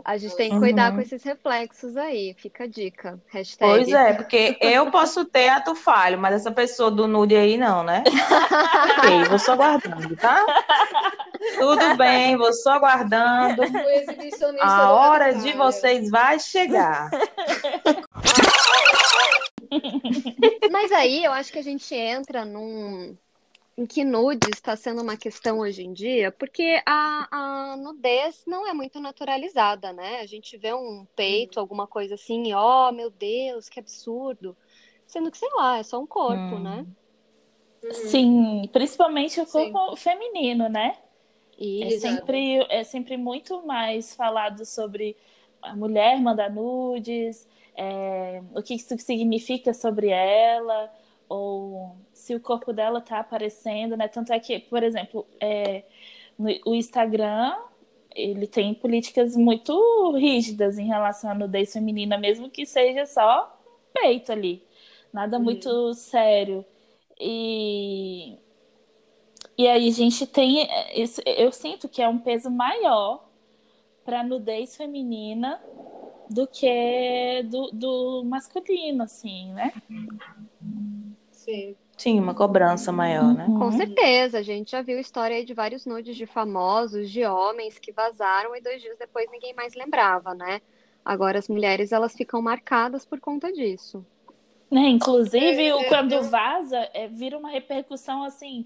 A 0.05 0.17
gente 0.17 0.35
tem 0.35 0.51
que 0.51 0.59
cuidar 0.59 0.89
uhum. 0.89 0.97
com 0.97 1.01
esses 1.01 1.23
reflexos 1.23 1.95
aí, 1.95 2.33
fica 2.37 2.65
a 2.65 2.67
dica. 2.67 3.21
Hashtag. 3.27 3.71
Pois 3.71 3.87
é, 3.89 4.13
porque 4.13 4.57
eu 4.61 4.91
posso 4.91 5.23
ter 5.23 5.47
ato 5.49 5.75
falho, 5.75 6.17
mas 6.17 6.35
essa 6.35 6.51
pessoa 6.51 6.91
do 6.91 7.07
nude 7.07 7.35
aí 7.35 7.57
não, 7.57 7.83
né? 7.83 8.03
ok, 8.97 9.23
vou 9.29 9.39
só 9.39 9.55
guardando, 9.55 10.15
tá? 10.17 10.45
Tudo 11.57 11.95
bem, 11.97 12.35
vou 12.35 12.51
só 12.53 12.79
guardando. 12.79 13.61
A 14.59 14.91
hora 14.91 15.33
de 15.33 15.53
vocês 15.53 16.09
vai 16.09 16.37
chegar. 16.39 17.09
Mas 20.71 20.91
aí 20.91 21.23
eu 21.23 21.31
acho 21.31 21.51
que 21.51 21.59
a 21.59 21.63
gente 21.63 21.95
entra 21.95 22.43
num, 22.43 23.15
em 23.77 23.85
que 23.85 24.03
nudes 24.03 24.51
está 24.53 24.75
sendo 24.75 25.01
uma 25.01 25.17
questão 25.17 25.59
hoje 25.59 25.83
em 25.83 25.93
dia, 25.93 26.31
porque 26.31 26.81
a, 26.85 27.27
a, 27.31 27.77
nudez 27.77 28.43
não 28.45 28.67
é 28.67 28.73
muito 28.73 28.99
naturalizada, 28.99 29.91
né? 29.91 30.19
A 30.19 30.27
gente 30.27 30.57
vê 30.57 30.73
um 30.73 31.07
peito, 31.15 31.59
alguma 31.59 31.87
coisa 31.87 32.15
assim, 32.15 32.49
e 32.49 32.53
ó, 32.53 32.89
oh, 32.89 32.91
meu 32.91 33.09
Deus, 33.09 33.69
que 33.69 33.79
absurdo. 33.79 34.55
Sendo 35.07 35.31
que, 35.31 35.37
sei 35.37 35.49
lá, 35.55 35.79
é 35.79 35.83
só 35.83 35.99
um 35.99 36.05
corpo, 36.05 36.55
hum. 36.55 36.59
né? 36.59 36.85
Sim, 37.91 38.69
principalmente 38.71 39.41
o 39.41 39.45
corpo 39.45 39.95
Sim. 39.95 39.95
feminino, 39.97 40.69
né? 40.69 40.95
É 41.59 41.89
sempre, 41.91 42.65
é 42.69 42.83
sempre 42.83 43.17
muito 43.17 43.65
mais 43.65 44.15
falado 44.15 44.65
sobre 44.65 45.15
a 45.61 45.75
mulher 45.75 46.19
mandar 46.19 46.51
nudes, 46.51 47.47
é, 47.75 48.41
o 48.53 48.61
que 48.61 48.75
isso 48.75 48.97
significa 48.99 49.73
sobre 49.73 50.09
ela, 50.09 50.91
ou 51.29 51.95
se 52.13 52.35
o 52.35 52.39
corpo 52.39 52.73
dela 52.73 52.99
está 52.99 53.19
aparecendo, 53.19 53.97
né? 53.97 54.07
Tanto 54.07 54.33
é 54.33 54.39
que, 54.39 54.59
por 54.59 54.83
exemplo, 54.83 55.25
é, 55.39 55.83
o 56.65 56.73
Instagram 56.73 57.55
ele 58.15 58.47
tem 58.47 58.73
políticas 58.73 59.35
muito 59.35 60.11
rígidas 60.11 60.77
em 60.77 60.85
relação 60.85 61.31
à 61.31 61.33
nudez 61.33 61.73
feminina, 61.73 62.17
mesmo 62.17 62.49
que 62.49 62.65
seja 62.65 63.05
só 63.05 63.59
peito 63.93 64.31
ali, 64.31 64.63
nada 65.11 65.37
uhum. 65.37 65.43
muito 65.43 65.93
sério. 65.93 66.65
E 67.19 68.37
e 69.57 69.67
aí 69.67 69.87
a 69.87 69.91
gente 69.91 70.25
tem 70.25 70.67
isso, 70.95 71.21
eu 71.25 71.51
sinto 71.51 71.87
que 71.87 72.01
é 72.01 72.07
um 72.07 72.17
peso 72.17 72.49
maior 72.49 73.29
para 74.03 74.23
nudez 74.23 74.75
feminina 74.75 75.61
do 76.29 76.47
que 76.47 77.43
do, 77.45 77.69
do 77.71 78.23
masculino, 78.25 79.03
assim, 79.03 79.53
né? 79.53 79.71
Sim. 81.43 81.75
Sim, 81.97 82.19
uma 82.19 82.33
cobrança 82.33 82.91
maior, 82.91 83.33
né? 83.33 83.51
Com 83.57 83.69
certeza, 83.71 84.39
a 84.39 84.41
gente 84.41 84.71
já 84.71 84.81
viu 84.81 84.97
história 84.97 85.43
de 85.43 85.53
vários 85.53 85.85
nudes 85.85 86.15
de 86.15 86.25
famosos, 86.25 87.09
de 87.11 87.25
homens 87.25 87.77
que 87.77 87.91
vazaram 87.91 88.55
e 88.55 88.61
dois 88.61 88.81
dias 88.81 88.97
depois 88.97 89.29
ninguém 89.29 89.53
mais 89.53 89.73
lembrava, 89.75 90.33
né? 90.33 90.61
Agora 91.03 91.37
as 91.37 91.49
mulheres 91.49 91.91
elas 91.91 92.15
ficam 92.15 92.41
marcadas 92.41 93.05
por 93.05 93.19
conta 93.19 93.51
disso. 93.51 94.05
É, 94.71 94.87
inclusive, 94.87 95.61
é, 95.61 95.81
é, 95.81 95.83
quando 95.83 96.21
vaza, 96.23 96.89
é, 96.93 97.07
vira 97.09 97.37
uma 97.37 97.49
repercussão 97.49 98.23
assim 98.23 98.65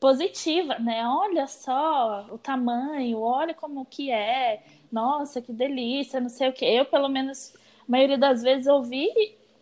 positiva, 0.00 0.78
né? 0.78 1.06
Olha 1.06 1.46
só 1.46 2.26
o 2.30 2.38
tamanho, 2.38 3.20
olha 3.20 3.52
como 3.54 3.84
que 3.84 4.10
é, 4.10 4.62
nossa, 4.90 5.42
que 5.42 5.52
delícia, 5.52 6.20
não 6.20 6.30
sei 6.30 6.48
o 6.48 6.52
que. 6.54 6.64
Eu, 6.64 6.86
pelo 6.86 7.08
menos, 7.08 7.54
a 7.86 7.90
maioria 7.90 8.18
das 8.18 8.42
vezes 8.42 8.66
ouvi 8.66 9.10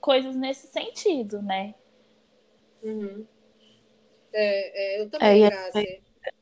coisas 0.01 0.37
nesse 0.37 0.69
sentido, 0.69 1.43
né? 1.43 1.75
Uhum. 2.83 3.27
É, 4.33 4.97
é, 4.97 5.01
eu 5.01 5.11
também, 5.11 5.45
é, 5.45 5.49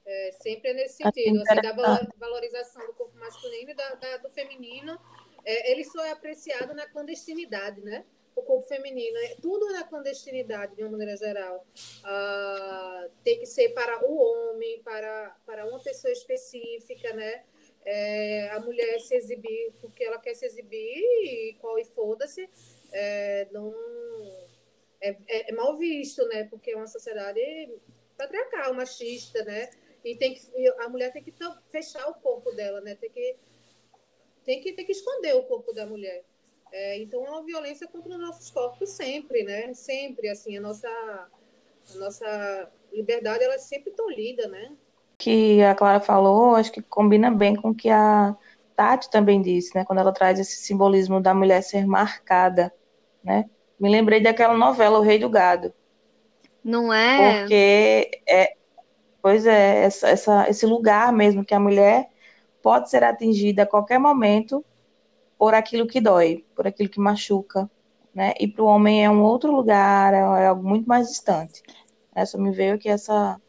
É, 0.06 0.32
sempre 0.32 0.70
é 0.70 0.74
nesse 0.74 0.96
sentido, 0.96 1.42
assim, 1.42 1.60
da 1.60 1.72
valorização 2.18 2.84
do 2.86 2.92
corpo 2.94 3.16
masculino 3.18 3.70
e 3.70 3.74
da, 3.74 3.94
da 3.94 4.16
do 4.18 4.30
feminino. 4.30 4.98
É, 5.44 5.72
ele 5.72 5.84
só 5.84 6.04
é 6.04 6.10
apreciado 6.10 6.74
na 6.74 6.86
clandestinidade, 6.88 7.80
né? 7.80 8.04
O 8.34 8.42
corpo 8.42 8.66
feminino, 8.66 9.16
é, 9.18 9.36
tudo 9.40 9.72
na 9.72 9.84
clandestinidade, 9.84 10.74
de 10.74 10.82
uma 10.82 10.92
maneira 10.92 11.16
geral. 11.16 11.64
Ah, 12.04 13.08
tem 13.22 13.38
que 13.38 13.46
ser 13.46 13.70
para 13.70 14.04
o 14.04 14.16
homem, 14.16 14.82
para, 14.82 15.36
para 15.46 15.66
uma 15.66 15.80
pessoa 15.80 16.12
específica, 16.12 17.12
né? 17.12 17.44
é, 17.84 18.50
a 18.50 18.60
mulher 18.60 19.00
se 19.00 19.14
exibir 19.14 19.72
porque 19.80 20.04
ela 20.04 20.18
quer 20.18 20.34
se 20.34 20.44
exibir 20.44 21.02
e 21.24 21.56
qual 21.60 21.78
e 21.78 21.84
foda-se, 21.84 22.48
é, 22.92 23.48
não 23.52 23.74
é, 25.00 25.16
é, 25.26 25.50
é, 25.50 25.54
mal 25.54 25.76
visto, 25.76 26.26
né? 26.28 26.44
Porque 26.44 26.72
é 26.72 26.76
uma 26.76 26.86
sociedade 26.86 27.40
patriarcal, 28.16 28.74
machista, 28.74 29.42
né? 29.44 29.70
E 30.04 30.14
tem 30.16 30.34
que, 30.34 30.68
a 30.78 30.88
mulher 30.88 31.12
tem 31.12 31.22
que 31.22 31.32
fechar 31.70 32.08
o 32.08 32.14
corpo 32.14 32.50
dela, 32.52 32.80
né? 32.80 32.94
Tem 32.94 33.10
que, 33.10 33.36
tem 34.44 34.60
que, 34.60 34.72
tem 34.72 34.84
que 34.84 34.92
esconder 34.92 35.34
o 35.34 35.42
corpo 35.44 35.72
da 35.72 35.86
mulher. 35.86 36.24
É, 36.72 36.98
então 36.98 37.26
é 37.26 37.30
uma 37.30 37.42
violência 37.42 37.88
contra 37.88 38.12
os 38.12 38.18
nossos 38.18 38.50
corpos 38.50 38.90
sempre, 38.90 39.42
né? 39.42 39.72
Sempre, 39.74 40.28
assim, 40.28 40.56
a 40.56 40.60
nossa, 40.60 40.88
a 40.88 41.98
nossa 41.98 42.70
liberdade, 42.92 43.44
ela 43.44 43.54
é 43.54 43.58
sempre 43.58 43.90
tolhida, 43.92 44.46
né? 44.48 44.72
Que 45.18 45.62
a 45.62 45.74
Clara 45.74 46.00
falou, 46.00 46.54
acho 46.54 46.72
que 46.72 46.82
combina 46.82 47.30
bem 47.30 47.54
com 47.54 47.70
o 47.70 47.74
que 47.74 47.90
a 47.90 48.36
Tati 48.76 49.10
também 49.10 49.42
disse, 49.42 49.74
né? 49.74 49.84
Quando 49.84 49.98
ela 49.98 50.12
traz 50.12 50.38
esse 50.38 50.56
simbolismo 50.56 51.20
da 51.20 51.34
mulher 51.34 51.62
ser 51.62 51.86
marcada, 51.86 52.72
né? 53.22 53.48
Me 53.80 53.88
lembrei 53.88 54.20
daquela 54.20 54.56
novela 54.56 54.98
O 54.98 55.02
Rei 55.02 55.18
do 55.18 55.30
Gado. 55.30 55.72
Não 56.62 56.92
é? 56.92 57.40
Porque 57.40 58.10
é, 58.28 58.54
pois 59.22 59.46
é, 59.46 59.84
essa, 59.84 60.08
essa, 60.08 60.50
esse 60.50 60.66
lugar 60.66 61.10
mesmo 61.12 61.44
que 61.44 61.54
a 61.54 61.60
mulher 61.60 62.10
pode 62.62 62.90
ser 62.90 63.02
atingida 63.02 63.62
a 63.62 63.66
qualquer 63.66 63.98
momento 63.98 64.62
por 65.38 65.54
aquilo 65.54 65.86
que 65.86 66.00
dói, 66.00 66.44
por 66.54 66.66
aquilo 66.66 66.90
que 66.90 67.00
machuca, 67.00 67.70
né? 68.14 68.34
E 68.38 68.46
para 68.46 68.62
o 68.62 68.66
homem 68.66 69.02
é 69.02 69.10
um 69.10 69.22
outro 69.22 69.50
lugar, 69.50 70.12
é, 70.12 70.42
é 70.42 70.46
algo 70.48 70.62
muito 70.62 70.86
mais 70.86 71.08
distante. 71.08 71.62
Essa 72.14 72.36
me 72.36 72.50
veio 72.50 72.74
aqui 72.74 72.88
essa 72.90 73.40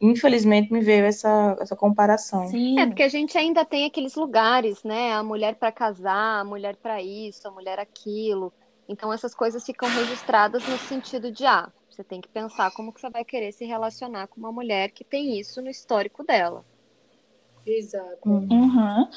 infelizmente 0.00 0.72
me 0.72 0.80
veio 0.80 1.04
essa, 1.04 1.56
essa 1.60 1.76
comparação. 1.76 2.48
Sim. 2.48 2.80
É 2.80 2.86
porque 2.86 3.04
a 3.04 3.08
gente 3.08 3.38
ainda 3.38 3.64
tem 3.64 3.86
aqueles 3.86 4.16
lugares, 4.16 4.82
né? 4.82 5.12
A 5.12 5.22
mulher 5.22 5.54
para 5.54 5.70
casar, 5.70 6.40
a 6.40 6.44
mulher 6.44 6.74
para 6.74 7.00
isso, 7.00 7.46
a 7.46 7.52
mulher 7.52 7.78
aquilo. 7.78 8.52
Então 8.92 9.10
essas 9.10 9.34
coisas 9.34 9.64
ficam 9.64 9.88
registradas 9.88 10.66
no 10.68 10.76
sentido 10.76 11.32
de 11.32 11.46
ah, 11.46 11.72
você 11.88 12.04
tem 12.04 12.20
que 12.20 12.28
pensar 12.28 12.70
como 12.72 12.92
que 12.92 13.00
você 13.00 13.08
vai 13.08 13.24
querer 13.24 13.50
se 13.52 13.64
relacionar 13.64 14.26
com 14.26 14.38
uma 14.38 14.52
mulher 14.52 14.90
que 14.90 15.02
tem 15.02 15.40
isso 15.40 15.62
no 15.62 15.70
histórico 15.70 16.22
dela. 16.22 16.62
Exato. 17.66 18.28
Uhum. 18.28 19.08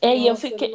É, 0.00 0.16
e 0.16 0.26
eu 0.26 0.34
fiquei, 0.34 0.74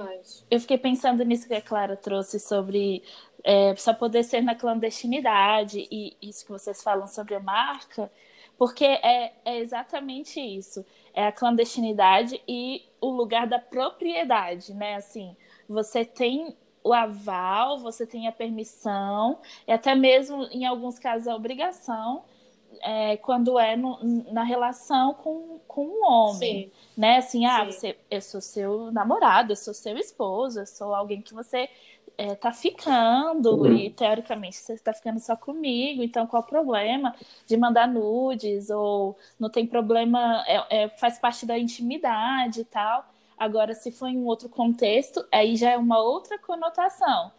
eu 0.50 0.60
fiquei 0.62 0.78
pensando 0.78 1.26
nisso 1.26 1.48
que 1.48 1.54
a 1.54 1.62
Clara 1.62 1.98
trouxe 1.98 2.40
sobre 2.40 3.04
é, 3.44 3.76
só 3.76 3.94
poder 3.94 4.24
ser 4.24 4.42
na 4.42 4.56
clandestinidade 4.56 5.86
e 5.92 6.16
isso 6.22 6.46
que 6.46 6.52
vocês 6.52 6.82
falam 6.82 7.08
sobre 7.08 7.36
a 7.36 7.40
marca, 7.42 8.10
porque 8.58 8.86
é, 8.86 9.34
é 9.44 9.60
exatamente 9.60 10.40
isso. 10.40 10.86
É 11.14 11.28
a 11.28 11.32
clandestinidade 11.34 12.42
e 12.48 12.86
o 13.02 13.10
lugar 13.10 13.46
da 13.46 13.60
propriedade, 13.60 14.74
né? 14.74 14.96
Assim, 14.96 15.36
você 15.68 16.06
tem 16.06 16.56
o 16.88 16.94
aval, 16.94 17.80
você 17.80 18.06
tem 18.06 18.28
a 18.28 18.32
permissão, 18.32 19.40
e 19.68 19.72
até 19.72 19.94
mesmo, 19.94 20.44
em 20.52 20.66
alguns 20.66 20.98
casos, 20.98 21.28
a 21.28 21.36
obrigação 21.36 22.24
é, 22.82 23.18
quando 23.18 23.58
é 23.60 23.76
no, 23.76 24.00
na 24.32 24.44
relação 24.44 25.14
com, 25.14 25.60
com 25.68 25.86
um 25.86 26.06
homem, 26.06 26.66
Sim. 26.66 26.72
né? 26.96 27.18
Assim, 27.18 27.46
ah, 27.46 27.64
você, 27.66 27.98
eu 28.10 28.22
sou 28.22 28.42
seu 28.42 28.92
namorado, 28.92 29.52
eu 29.52 29.56
sou 29.56 29.74
seu 29.74 29.98
esposo, 29.98 30.60
eu 30.60 30.66
sou 30.66 30.94
alguém 30.94 31.22
que 31.22 31.34
você 31.34 31.70
é, 32.18 32.36
tá 32.36 32.52
ficando 32.52 33.62
uhum. 33.62 33.74
e 33.74 33.90
teoricamente 33.92 34.58
você 34.58 34.74
está 34.74 34.92
ficando 34.92 35.20
só 35.20 35.36
comigo, 35.36 36.02
então 36.02 36.26
qual 36.26 36.42
o 36.42 36.46
problema 36.46 37.16
de 37.46 37.56
mandar 37.56 37.88
nudes 37.88 38.70
ou 38.70 39.18
não 39.40 39.50
tem 39.50 39.66
problema, 39.68 40.44
é, 40.48 40.84
é, 40.84 40.90
faz 40.90 41.20
parte 41.20 41.46
da 41.46 41.58
intimidade 41.58 42.62
e 42.62 42.66
tal. 42.66 43.06
Agora, 43.38 43.74
se 43.74 43.92
for 43.92 44.08
em 44.08 44.18
um 44.18 44.26
outro 44.26 44.50
contexto, 44.50 45.26
aí 45.32 45.56
já 45.56 45.72
é 45.72 45.78
uma 45.78 46.00
outra 46.00 46.40
conotação. 46.40 47.32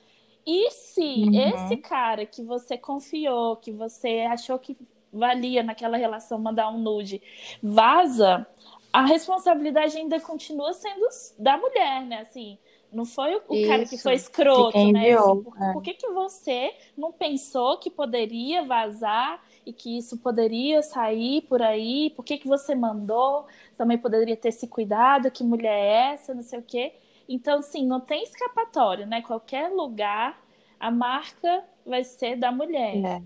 E 0.46 0.70
se 0.70 1.00
uhum. 1.00 1.34
esse 1.34 1.76
cara 1.76 2.24
que 2.24 2.42
você 2.42 2.78
confiou, 2.78 3.56
que 3.56 3.70
você 3.70 4.20
achou 4.30 4.58
que 4.58 4.76
valia 5.12 5.62
naquela 5.62 5.96
relação 5.96 6.38
mandar 6.38 6.70
um 6.70 6.78
nude, 6.78 7.20
vaza, 7.62 8.46
a 8.92 9.04
responsabilidade 9.04 9.96
ainda 9.96 10.18
continua 10.20 10.72
sendo 10.72 11.06
da 11.38 11.56
mulher, 11.56 12.02
né? 12.02 12.20
Assim, 12.20 12.58
não 12.92 13.04
foi 13.04 13.36
o 13.48 13.54
Isso. 13.54 13.68
cara 13.68 13.84
que 13.84 13.98
foi 13.98 14.14
escroto, 14.14 14.92
né? 14.92 15.12
Assim, 15.12 15.42
por, 15.42 15.62
é. 15.62 15.72
por, 15.72 15.82
que, 15.82 15.94
que 15.94 16.08
você 16.08 16.74
não 16.96 17.12
pensou 17.12 17.76
que 17.78 17.90
poderia 17.90 18.64
vazar 18.64 19.42
e 19.68 19.72
que 19.74 19.98
isso 19.98 20.16
poderia 20.16 20.82
sair 20.82 21.42
por 21.42 21.60
aí? 21.60 22.10
Por 22.16 22.24
que, 22.24 22.38
que 22.38 22.48
você 22.48 22.74
mandou? 22.74 23.46
Também 23.76 23.98
poderia 23.98 24.34
ter 24.34 24.50
se 24.50 24.66
cuidado, 24.66 25.30
que 25.30 25.44
mulher 25.44 25.70
é 25.70 26.14
essa, 26.14 26.32
não 26.32 26.42
sei 26.42 26.58
o 26.58 26.62
quê. 26.62 26.94
Então, 27.28 27.60
sim, 27.60 27.86
não 27.86 28.00
tem 28.00 28.22
escapatório, 28.22 29.06
né? 29.06 29.20
Qualquer 29.20 29.68
lugar, 29.68 30.42
a 30.80 30.90
marca 30.90 31.62
vai 31.84 32.02
ser 32.02 32.36
da 32.36 32.50
mulher. 32.50 32.96
É. 33.04 33.22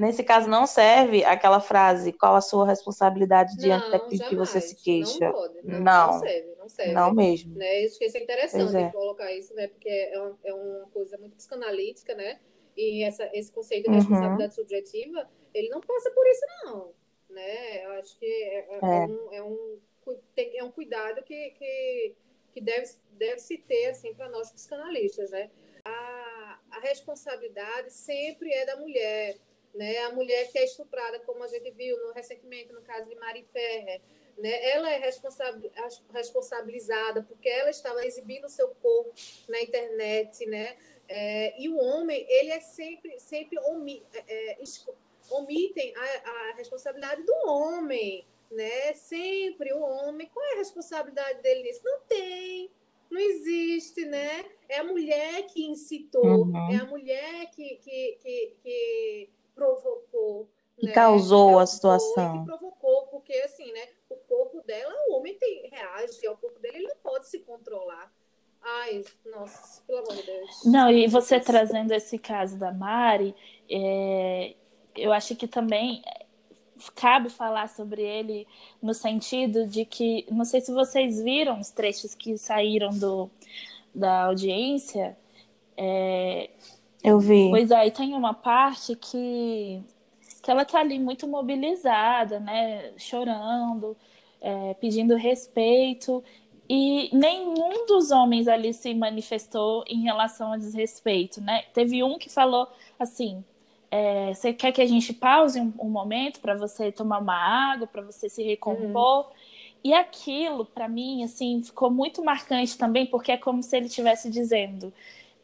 Nesse 0.00 0.22
caso, 0.22 0.48
não 0.48 0.64
serve 0.64 1.24
aquela 1.24 1.58
frase, 1.58 2.12
qual 2.12 2.36
a 2.36 2.40
sua 2.40 2.64
responsabilidade 2.64 3.56
diante 3.56 3.86
não, 3.86 3.90
daquilo 3.90 4.28
que 4.28 4.36
você 4.36 4.60
se 4.60 4.76
queixa. 4.76 5.18
Não, 5.26 5.32
pode, 5.32 5.54
não, 5.64 5.80
não, 5.80 6.06
não 6.06 6.20
serve, 6.20 6.54
não 6.56 6.68
serve. 6.68 6.92
Não 6.92 7.12
mesmo. 7.12 7.54
Né? 7.56 7.80
Isso 7.82 7.98
que 7.98 8.04
é 8.04 8.22
interessante 8.22 8.76
é. 8.76 8.90
colocar 8.90 9.32
isso, 9.32 9.52
né? 9.56 9.66
Porque 9.66 9.88
é 9.88 10.20
uma, 10.20 10.38
é 10.44 10.54
uma 10.54 10.86
coisa 10.92 11.18
muito 11.18 11.34
psicanalítica, 11.34 12.14
né? 12.14 12.38
E 12.76 13.02
essa, 13.02 13.28
esse 13.34 13.50
conceito 13.50 13.86
de 13.86 13.90
uhum. 13.90 13.96
responsabilidade 13.96 14.54
uhum. 14.56 14.62
subjetiva, 14.62 15.28
ele 15.54 15.68
não 15.68 15.80
passa 15.80 16.10
por 16.10 16.26
isso, 16.26 16.46
não. 16.64 16.94
Né? 17.28 17.84
Eu 17.84 17.90
acho 17.92 18.18
que 18.18 18.26
é, 18.26 18.58
é, 18.58 18.74
é. 18.74 18.78
é 18.82 19.06
um, 19.06 19.32
é, 19.32 19.42
um, 19.42 19.80
tem, 20.34 20.58
é 20.58 20.64
um 20.64 20.70
cuidado 20.70 21.22
que, 21.22 21.50
que, 21.50 22.14
que 22.52 22.60
deve, 22.60 22.92
deve 23.12 23.38
se 23.38 23.58
ter 23.58 23.86
assim, 23.86 24.14
para 24.14 24.28
nós 24.28 24.50
psicanalistas. 24.50 25.30
Né? 25.30 25.50
A, 25.84 26.60
a 26.70 26.80
responsabilidade 26.80 27.92
sempre 27.92 28.52
é 28.52 28.66
da 28.66 28.76
mulher 28.76 29.36
né? 29.74 29.98
A 29.98 30.12
mulher 30.12 30.50
que 30.50 30.58
é 30.58 30.64
estuprada, 30.64 31.20
como 31.20 31.42
a 31.44 31.48
gente 31.48 31.70
viu 31.70 31.96
no, 31.98 32.12
recentemente 32.12 32.72
no 32.72 32.82
caso 32.82 33.08
de 33.08 33.14
Mari 33.16 33.46
Ferrer, 33.52 34.00
né? 34.36 34.70
Ela 34.70 34.92
é 34.92 34.98
responsabilizada 36.12 37.22
porque 37.22 37.48
ela 37.48 37.70
estava 37.70 38.04
exibindo 38.04 38.44
o 38.46 38.50
seu 38.50 38.68
corpo 38.76 39.12
na 39.48 39.60
internet, 39.60 40.46
né? 40.46 40.76
É, 41.08 41.60
e 41.60 41.68
o 41.68 41.76
homem, 41.76 42.24
ele 42.28 42.50
é 42.50 42.60
sempre, 42.60 43.18
sempre 43.18 43.58
omi, 43.58 44.04
é, 44.14 44.52
é 44.52 44.62
omitem 45.30 45.94
a, 45.96 46.30
a 46.50 46.54
responsabilidade 46.56 47.22
do 47.22 47.34
homem, 47.46 48.26
né? 48.50 48.92
Sempre 48.94 49.72
o 49.72 49.80
homem. 49.80 50.28
Qual 50.32 50.44
é 50.46 50.54
a 50.54 50.58
responsabilidade 50.58 51.42
dele 51.42 51.62
nisso? 51.62 51.80
Não 51.84 52.00
tem, 52.00 52.70
não 53.10 53.20
existe, 53.20 54.04
né? 54.04 54.44
É 54.68 54.78
a 54.78 54.84
mulher 54.84 55.46
que 55.46 55.66
incitou, 55.66 56.44
uhum. 56.44 56.72
é 56.72 56.76
a 56.76 56.84
mulher 56.84 57.50
que, 57.50 57.76
que, 57.76 58.18
que, 58.22 58.56
que 58.62 59.30
provocou. 59.54 60.48
E 60.78 60.86
né? 60.86 60.92
causou, 60.92 61.58
a 61.58 61.66
situação. 61.66 62.40
Que 62.40 62.46
provocou, 62.46 63.06
porque 63.08 63.34
assim, 63.34 63.70
né? 63.72 63.88
O 64.08 64.16
corpo 64.16 64.62
dela, 64.62 64.94
o 65.08 65.16
homem 65.16 65.34
tem, 65.34 65.68
reage 65.68 66.26
ao 66.26 66.36
corpo 66.36 66.58
dele, 66.58 66.78
ele 66.78 66.88
não 66.88 66.96
pode 67.02 67.28
se 67.28 67.40
controlar. 67.40 68.10
Ai, 68.62 69.04
nossa, 69.24 69.82
pelo 69.86 70.00
amor 70.00 70.14
de 70.14 70.22
Deus. 70.22 70.64
Não, 70.66 70.90
e 70.90 71.06
você 71.06 71.40
trazendo 71.40 71.92
esse 71.92 72.18
caso 72.18 72.58
da 72.58 72.72
Mari, 72.72 73.34
é, 73.70 74.54
eu 74.96 75.12
acho 75.12 75.34
que 75.36 75.46
também 75.46 76.02
cabe 76.94 77.28
falar 77.28 77.68
sobre 77.68 78.02
ele 78.02 78.46
no 78.82 78.94
sentido 78.94 79.66
de 79.66 79.84
que, 79.84 80.24
não 80.30 80.44
sei 80.44 80.60
se 80.60 80.72
vocês 80.72 81.22
viram 81.22 81.60
os 81.60 81.70
trechos 81.70 82.14
que 82.14 82.38
saíram 82.38 82.90
do, 82.90 83.30
da 83.94 84.24
audiência, 84.24 85.16
é, 85.76 86.48
eu 87.02 87.18
vi. 87.18 87.48
Pois 87.50 87.72
aí 87.72 87.88
é, 87.88 87.90
tem 87.90 88.14
uma 88.14 88.34
parte 88.34 88.94
que, 88.94 89.82
que 90.42 90.50
ela 90.50 90.64
tá 90.64 90.80
ali 90.80 90.98
muito 90.98 91.26
mobilizada, 91.26 92.38
né? 92.38 92.92
Chorando, 92.96 93.96
é, 94.40 94.74
pedindo 94.74 95.16
respeito. 95.16 96.22
E 96.68 97.10
nenhum 97.14 97.86
dos 97.86 98.10
homens 98.10 98.46
ali 98.46 98.72
se 98.72 98.94
manifestou 98.94 99.82
em 99.88 100.02
relação 100.02 100.52
a 100.52 100.56
desrespeito, 100.56 101.40
né? 101.40 101.62
Teve 101.74 102.02
um 102.04 102.18
que 102.18 102.28
falou 102.28 102.68
assim: 102.98 103.42
é, 103.90 104.32
você 104.32 104.52
quer 104.52 104.72
que 104.72 104.80
a 104.80 104.86
gente 104.86 105.12
pause 105.12 105.60
um, 105.60 105.72
um 105.80 105.90
momento 105.90 106.40
para 106.40 106.54
você 106.54 106.92
tomar 106.92 107.18
uma 107.18 107.34
água, 107.72 107.86
para 107.86 108.02
você 108.02 108.28
se 108.28 108.42
recompor? 108.42 109.26
Uhum. 109.26 109.32
E 109.82 109.94
aquilo, 109.94 110.64
para 110.64 110.88
mim, 110.88 111.24
assim, 111.24 111.62
ficou 111.62 111.90
muito 111.90 112.22
marcante 112.22 112.76
também, 112.76 113.06
porque 113.06 113.32
é 113.32 113.36
como 113.36 113.62
se 113.62 113.76
ele 113.76 113.86
estivesse 113.86 114.30
dizendo: 114.30 114.92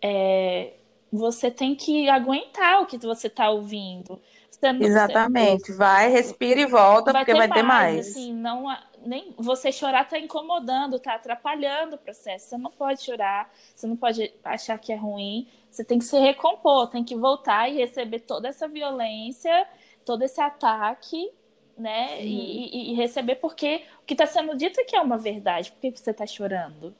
é, 0.00 0.74
você 1.12 1.50
tem 1.50 1.74
que 1.74 2.08
aguentar 2.08 2.82
o 2.82 2.86
que 2.86 2.98
você 2.98 3.26
está 3.26 3.50
ouvindo. 3.50 4.20
Não, 4.62 4.80
Exatamente. 4.80 5.66
Você, 5.66 5.74
vai, 5.74 6.10
respira 6.10 6.60
e 6.60 6.66
volta, 6.66 7.12
vai 7.12 7.22
porque 7.22 7.32
ter 7.32 7.38
vai 7.38 7.48
ter 7.48 7.62
mais. 7.62 8.08
Assim, 8.08 8.32
não, 8.32 8.66
nem 9.06 9.34
você 9.36 9.70
chorar 9.70 10.02
está 10.02 10.18
incomodando, 10.18 10.96
está 10.96 11.14
atrapalhando 11.14 11.96
o 11.96 11.98
processo. 11.98 12.48
Você 12.48 12.58
não 12.58 12.70
pode 12.70 13.02
chorar, 13.02 13.52
você 13.74 13.86
não 13.86 13.96
pode 13.96 14.32
achar 14.44 14.78
que 14.78 14.92
é 14.92 14.96
ruim. 14.96 15.48
Você 15.70 15.84
tem 15.84 15.98
que 15.98 16.04
se 16.04 16.18
recompor, 16.18 16.88
tem 16.88 17.04
que 17.04 17.14
voltar 17.14 17.68
e 17.68 17.76
receber 17.76 18.20
toda 18.20 18.48
essa 18.48 18.66
violência, 18.66 19.68
todo 20.04 20.22
esse 20.22 20.40
ataque 20.40 21.30
né? 21.76 22.16
Uhum. 22.16 22.22
E, 22.22 22.92
e, 22.92 22.94
receber 22.94 23.36
porque 23.36 23.82
o 24.02 24.06
que 24.06 24.14
está 24.14 24.26
sendo 24.26 24.56
dito 24.56 24.80
é 24.80 24.84
que 24.84 24.96
é 24.96 25.00
uma 25.00 25.18
verdade. 25.18 25.70
Por 25.72 25.80
que 25.80 25.90
você 25.90 26.10
está 26.10 26.26
chorando? 26.26 26.94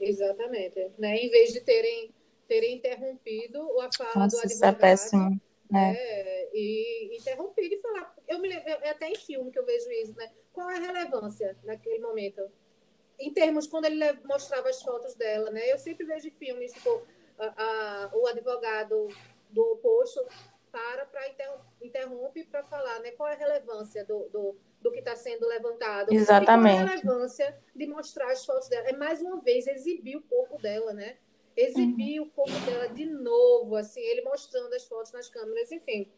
Exatamente. 0.00 0.90
Né? 0.98 1.18
Em 1.18 1.28
vez 1.28 1.52
de 1.52 1.60
terem, 1.60 2.10
terem 2.48 2.76
interrompido 2.76 3.60
a 3.80 3.90
fala 3.96 4.24
Nossa, 4.24 4.36
do 4.36 4.42
advogado. 4.42 4.46
Isso 4.46 4.64
é 4.64 4.72
péssimo. 4.72 5.40
Né? 5.70 5.94
É. 5.96 6.50
E 6.54 7.16
interrompido 7.16 7.74
e 7.74 7.80
falar. 7.80 8.14
Eu 8.26 8.38
me 8.38 8.48
lembro, 8.48 8.68
é 8.68 8.90
até 8.90 9.08
em 9.08 9.16
filme 9.16 9.50
que 9.50 9.58
eu 9.58 9.64
vejo 9.64 9.90
isso, 9.90 10.14
né? 10.16 10.30
Qual 10.52 10.70
é 10.70 10.76
a 10.76 10.80
relevância 10.80 11.56
naquele 11.64 11.98
momento? 11.98 12.42
Em 13.18 13.32
termos, 13.32 13.66
quando 13.66 13.86
ele 13.86 14.12
mostrava 14.24 14.68
as 14.68 14.82
fotos 14.82 15.14
dela, 15.14 15.50
né? 15.50 15.72
Eu 15.72 15.78
sempre 15.78 16.04
vejo 16.04 16.30
filmes, 16.32 16.72
tipo, 16.72 17.02
a, 17.38 17.62
a, 17.62 18.10
o 18.14 18.26
advogado 18.26 19.08
do 19.50 19.62
oposto 19.72 20.24
para 20.70 21.06
para 21.06 21.26
interrompe 21.80 22.44
para 22.44 22.62
falar, 22.64 23.00
né? 23.00 23.12
Qual 23.12 23.28
é 23.28 23.32
a 23.32 23.38
relevância 23.38 24.04
do, 24.04 24.28
do, 24.28 24.56
do 24.82 24.92
que 24.92 24.98
está 24.98 25.16
sendo 25.16 25.46
levantado? 25.46 26.12
Exatamente. 26.12 26.74
E 26.74 26.78
qual 26.78 26.88
é 26.88 26.92
a 26.92 26.96
relevância 26.96 27.58
de 27.74 27.86
mostrar 27.86 28.30
as 28.30 28.44
fotos 28.44 28.68
dela? 28.68 28.88
É 28.88 28.92
mais 28.92 29.22
uma 29.22 29.40
vez 29.40 29.66
exibir 29.66 30.16
o 30.16 30.22
corpo 30.22 30.60
dela, 30.60 30.92
né? 30.92 31.16
Exibir 31.56 32.20
uhum. 32.20 32.26
o 32.26 32.30
corpo 32.30 32.58
dela 32.66 32.88
de 32.88 33.06
novo, 33.06 33.76
assim, 33.76 34.00
ele 34.00 34.22
mostrando 34.22 34.72
as 34.74 34.84
fotos 34.84 35.12
nas 35.12 35.28
câmeras, 35.28 35.72
enfim. 35.72 36.08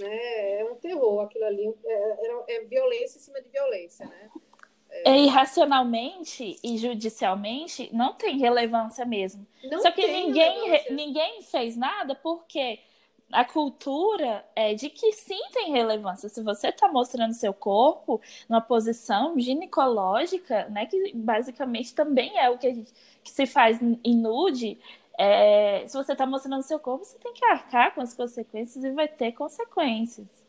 Né? 0.00 0.60
É 0.60 0.64
um 0.64 0.76
terror 0.76 1.20
aquilo 1.20 1.44
ali, 1.44 1.74
é, 1.84 2.56
é, 2.56 2.64
violência 2.64 3.18
em 3.18 3.20
cima 3.20 3.40
de 3.40 3.48
violência, 3.48 4.06
né? 4.06 4.30
É, 5.04 5.18
irracionalmente 5.18 6.56
e 6.62 6.78
judicialmente 6.78 7.90
não 7.92 8.14
tem 8.14 8.38
relevância 8.38 9.04
mesmo. 9.04 9.44
Não 9.64 9.80
Só 9.80 9.90
que 9.90 10.06
ninguém, 10.06 10.86
ninguém 10.90 11.42
fez 11.42 11.76
nada 11.76 12.14
porque 12.14 12.78
a 13.32 13.44
cultura 13.44 14.44
é 14.54 14.74
de 14.74 14.88
que 14.88 15.12
sim 15.12 15.40
tem 15.52 15.72
relevância. 15.72 16.28
Se 16.28 16.40
você 16.42 16.68
está 16.68 16.86
mostrando 16.86 17.34
seu 17.34 17.52
corpo 17.52 18.20
numa 18.48 18.60
posição 18.60 19.38
ginecológica, 19.38 20.68
né, 20.68 20.86
que 20.86 21.12
basicamente 21.12 21.92
também 21.94 22.38
é 22.38 22.48
o 22.48 22.56
que, 22.56 22.72
gente, 22.72 22.92
que 23.24 23.30
se 23.30 23.46
faz 23.46 23.80
em 23.82 24.16
nude, 24.16 24.78
é, 25.18 25.84
se 25.88 25.96
você 25.96 26.12
está 26.12 26.26
mostrando 26.26 26.62
seu 26.62 26.78
corpo, 26.78 27.04
você 27.04 27.18
tem 27.18 27.32
que 27.32 27.44
arcar 27.46 27.94
com 27.94 28.00
as 28.00 28.14
consequências 28.14 28.84
e 28.84 28.90
vai 28.92 29.08
ter 29.08 29.32
consequências. 29.32 30.44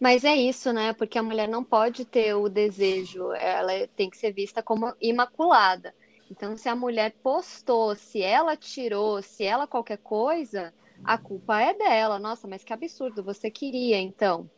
Mas 0.00 0.24
é 0.24 0.34
isso, 0.34 0.72
né? 0.72 0.92
Porque 0.92 1.18
a 1.18 1.22
mulher 1.22 1.48
não 1.48 1.62
pode 1.62 2.04
ter 2.04 2.34
o 2.34 2.48
desejo, 2.48 3.32
ela 3.32 3.86
tem 3.94 4.10
que 4.10 4.16
ser 4.16 4.32
vista 4.32 4.62
como 4.62 4.92
imaculada. 5.00 5.94
Então, 6.30 6.56
se 6.56 6.68
a 6.68 6.74
mulher 6.74 7.12
postou, 7.22 7.94
se 7.94 8.22
ela 8.22 8.56
tirou, 8.56 9.20
se 9.22 9.44
ela 9.44 9.66
qualquer 9.66 9.98
coisa, 9.98 10.72
a 11.04 11.18
culpa 11.18 11.60
é 11.60 11.74
dela. 11.74 12.18
Nossa, 12.18 12.48
mas 12.48 12.64
que 12.64 12.72
absurdo, 12.72 13.22
você 13.22 13.50
queria 13.50 13.98
então. 13.98 14.50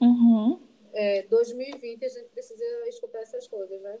Uhum. 0.00 0.60
É, 0.94 1.22
2020 1.28 2.04
a 2.04 2.08
gente 2.08 2.28
precisa 2.30 2.64
escutar 2.88 3.18
essas 3.18 3.46
coisas, 3.46 3.80
né? 3.82 3.98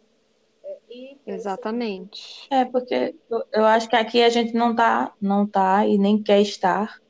É, 0.90 1.16
Exatamente. 1.26 2.46
É, 2.50 2.64
porque 2.64 3.14
eu, 3.52 3.64
acho 3.64 3.88
que 3.88 3.96
aqui 3.96 4.22
a 4.22 4.28
gente 4.28 4.54
não 4.54 4.74
tá, 4.74 5.12
não 5.20 5.46
tá 5.46 5.86
e 5.86 5.98
nem 5.98 6.22
quer 6.22 6.40
estar 6.40 7.00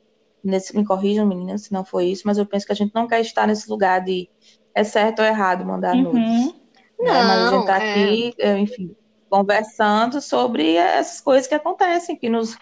nesse, 0.42 0.76
me 0.76 0.84
corrijam, 0.84 1.26
meninas, 1.26 1.62
se 1.62 1.72
não 1.72 1.84
foi 1.84 2.06
isso, 2.06 2.22
mas 2.26 2.38
eu 2.38 2.46
penso 2.46 2.66
que 2.66 2.72
a 2.72 2.76
gente 2.76 2.94
não 2.94 3.06
quer 3.06 3.20
estar 3.20 3.46
nesse 3.46 3.68
lugar 3.68 4.02
de 4.02 4.28
é 4.74 4.84
certo 4.84 5.20
ou 5.20 5.24
errado 5.24 5.64
mandar 5.64 5.94
uhum. 5.94 6.12
nudes. 6.12 6.54
Não, 6.98 7.12
né? 7.12 7.22
Mas 7.22 7.40
a 7.40 7.50
gente 7.50 7.66
tá 7.66 7.82
é... 7.82 7.90
aqui, 7.92 8.34
enfim, 8.58 8.96
conversando 9.28 10.20
sobre 10.20 10.74
essas 10.76 11.20
coisas 11.20 11.46
que 11.46 11.54
acontecem, 11.54 12.16
que 12.16 12.28
nos 12.28 12.56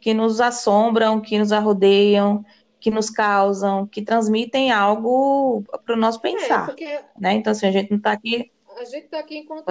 que 0.00 0.12
nos 0.12 0.40
assombram, 0.40 1.20
que 1.20 1.38
nos 1.38 1.52
arrodeiam, 1.52 2.44
que 2.80 2.90
nos 2.90 3.08
causam, 3.08 3.86
que 3.86 4.02
transmitem 4.02 4.70
algo 4.70 5.64
para 5.84 5.94
o 5.94 5.98
nosso 5.98 6.18
é, 6.18 6.20
pensar. 6.20 6.64
É, 6.64 6.66
porque... 6.66 7.00
né? 7.18 7.32
Então, 7.34 7.50
assim, 7.52 7.66
a 7.66 7.70
gente 7.72 7.90
não 7.90 7.98
está 7.98 8.12
aqui. 8.12 8.52
A 8.76 8.84
gente 8.84 9.06
está 9.06 9.18
aqui 9.18 9.38
enquanto 9.38 9.64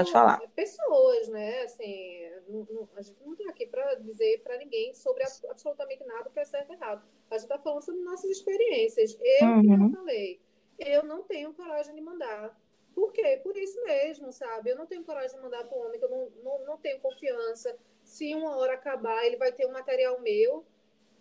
pessoas, 0.56 1.28
né? 1.30 1.62
Assim, 1.64 2.30
não, 2.48 2.68
não, 2.70 2.90
a 2.96 3.02
gente 3.02 3.18
não 3.24 3.34
está 3.34 3.50
aqui 3.50 3.68
para 3.68 3.96
dizer 3.96 4.42
para 4.44 4.58
ninguém 4.58 4.94
sobre 4.94 5.24
absolutamente 5.24 6.04
nada 6.06 6.30
que 6.30 6.40
é 6.40 6.46
certo 6.46 6.72
e 6.72 6.76
errado. 6.76 7.04
A 7.30 7.38
gente 7.38 7.44
está 7.44 7.60
falando 7.60 7.84
sobre 7.84 8.02
nossas 8.02 8.30
experiências. 8.30 9.18
Eu, 9.22 9.48
uhum. 9.48 9.62
que 9.62 9.96
eu 9.96 10.00
falei, 10.00 10.42
eu 10.80 11.04
não 11.04 11.24
tenho 11.24 11.54
coragem 11.54 11.94
de 11.94 12.02
mandar. 12.02 12.60
Por 12.94 13.12
quê? 13.12 13.40
Por 13.42 13.58
isso 13.58 13.82
mesmo, 13.84 14.32
sabe? 14.32 14.70
Eu 14.70 14.76
não 14.78 14.86
tenho 14.86 15.04
coragem 15.04 15.36
de 15.36 15.42
mandar 15.42 15.64
para 15.68 15.78
um 15.78 15.86
homem 15.86 16.00
que 16.00 16.06
eu 16.06 16.10
não, 16.10 16.30
não, 16.44 16.66
não 16.66 16.78
tenho 16.78 17.00
confiança 17.00 17.76
se 18.04 18.34
uma 18.36 18.58
hora 18.58 18.74
acabar, 18.74 19.26
ele 19.26 19.38
vai 19.38 19.52
ter 19.52 19.66
um 19.66 19.72
material 19.72 20.20
meu. 20.22 20.66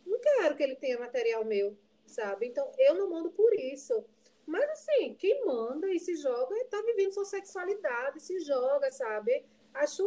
Não 0.04 0.18
quero 0.18 0.56
que 0.56 0.62
ele 0.62 0.76
tenha 0.76 0.98
material 0.98 1.44
meu, 1.44 1.76
sabe? 2.04 2.46
Então, 2.46 2.70
eu 2.78 2.94
não 2.94 3.08
mando 3.08 3.30
por 3.30 3.54
isso. 3.54 4.04
Mas, 4.52 4.68
assim, 4.68 5.14
quem 5.14 5.46
manda 5.46 5.90
e 5.90 5.98
se 5.98 6.14
joga 6.14 6.54
está 6.58 6.78
vivendo 6.82 7.14
sua 7.14 7.24
sexualidade, 7.24 8.20
se 8.20 8.38
joga, 8.40 8.92
sabe? 8.92 9.42
Acho 9.72 10.04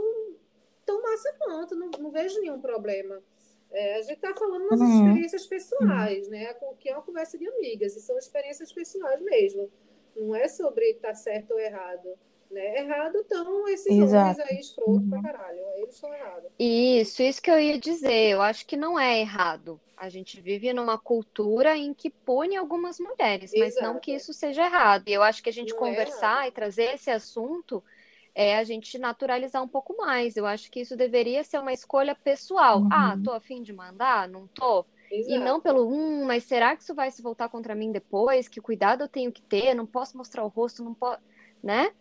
tão 0.86 1.02
massa 1.02 1.34
quanto, 1.40 1.76
não, 1.76 1.90
não 2.00 2.12
vejo 2.12 2.40
nenhum 2.40 2.62
problema. 2.62 3.24
É, 3.72 3.96
a 3.96 4.02
gente 4.04 4.18
está 4.18 4.36
falando 4.36 4.70
das 4.70 4.80
uhum. 4.80 5.08
experiências 5.08 5.48
pessoais, 5.48 6.28
né? 6.28 6.54
Que 6.80 6.90
é 6.90 6.94
uma 6.94 7.02
conversa 7.02 7.40
de 7.40 7.48
amigas, 7.48 7.96
e 7.96 8.02
são 8.02 8.20
experiências 8.20 8.72
pessoais 8.72 9.20
mesmo. 9.20 9.72
Não 10.16 10.36
é 10.36 10.48
sobre 10.48 10.92
estar 10.92 11.08
tá 11.08 11.16
certo 11.16 11.50
ou 11.50 11.60
errado. 11.60 12.08
Né? 12.50 12.80
Errado 12.80 13.18
estão 13.18 13.68
esses 13.68 13.98
Exato. 13.98 14.40
homens 14.40 14.52
aí 14.52 14.60
escroto 14.60 14.92
uhum. 14.92 15.10
pra 15.10 15.22
caralho. 15.22 15.60
Eles 15.78 15.96
são 15.96 16.14
errados. 16.14 16.52
Isso, 16.60 17.22
isso 17.22 17.42
que 17.42 17.52
eu 17.52 17.60
ia 17.60 17.78
dizer. 17.80 18.30
Eu 18.30 18.42
acho 18.42 18.66
que 18.66 18.78
não 18.78 19.00
é 19.00 19.20
errado. 19.20 19.80
A 19.98 20.10
gente 20.10 20.40
vive 20.40 20.72
numa 20.74 20.98
cultura 20.98 21.76
em 21.76 21.94
que 21.94 22.10
pune 22.10 22.56
algumas 22.56 23.00
mulheres, 23.00 23.52
mas 23.56 23.76
Exato. 23.76 23.86
não 23.86 24.00
que 24.00 24.14
isso 24.14 24.34
seja 24.34 24.66
errado. 24.66 25.08
E 25.08 25.14
eu 25.14 25.24
acho 25.24 25.42
que 25.42 25.50
a 25.50 25.54
gente 25.54 25.74
não 25.74 25.78
é 25.78 25.80
conversar 25.80 26.46
é 26.46 26.48
e 26.50 26.52
trazer 26.52 26.94
esse 26.94 27.10
assunto 27.10 27.84
é 28.36 28.58
a 28.58 28.64
gente 28.66 28.98
naturalizar 28.98 29.64
um 29.64 29.68
pouco 29.68 29.96
mais. 29.96 30.36
Eu 30.36 30.46
acho 30.46 30.70
que 30.70 30.82
isso 30.82 30.98
deveria 30.98 31.44
ser 31.44 31.58
uma 31.58 31.72
escolha 31.72 32.14
pessoal. 32.14 32.82
Uhum. 32.82 32.90
Ah, 32.92 33.18
tô 33.24 33.32
afim 33.32 33.64
de 33.64 33.72
mandar? 33.72 34.28
Não 34.28 34.46
tô? 34.48 34.86
Exato. 35.10 35.34
E 35.34 35.40
não 35.40 35.62
pelo, 35.62 35.88
hum, 35.88 36.26
mas 36.26 36.44
será 36.44 36.76
que 36.76 36.84
isso 36.84 36.94
vai 36.94 37.10
se 37.10 37.22
voltar 37.22 37.48
contra 37.48 37.74
mim 37.74 37.92
depois? 37.92 38.50
Que 38.50 38.60
cuidado 38.60 39.04
eu 39.04 39.08
tenho 39.08 39.32
que 39.32 39.42
ter? 39.42 39.74
Não 39.74 39.86
posso 39.86 40.18
mostrar 40.18 40.44
o 40.44 40.50
rosto, 40.50 40.84
não 40.84 40.94
posso, 40.94 41.22
né? 41.64 41.92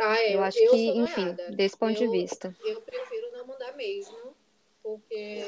Ah, 0.00 0.18
é, 0.18 0.34
eu 0.34 0.42
acho 0.42 0.58
eu 0.58 0.70
que, 0.70 0.88
enfim, 0.98 1.36
desse 1.54 1.76
ponto 1.76 2.02
eu, 2.02 2.10
de 2.10 2.18
vista. 2.18 2.56
Eu 2.64 2.80
prefiro 2.80 3.30
não 3.32 3.46
mandar 3.46 3.76
mesmo, 3.76 4.34
porque 4.82 5.44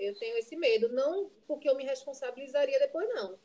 eu 0.00 0.14
tenho 0.18 0.36
esse 0.36 0.54
medo. 0.56 0.90
Não 0.90 1.30
porque 1.46 1.68
eu 1.68 1.74
me 1.74 1.84
responsabilizaria 1.84 2.78
depois, 2.78 3.08
não. 3.14 3.38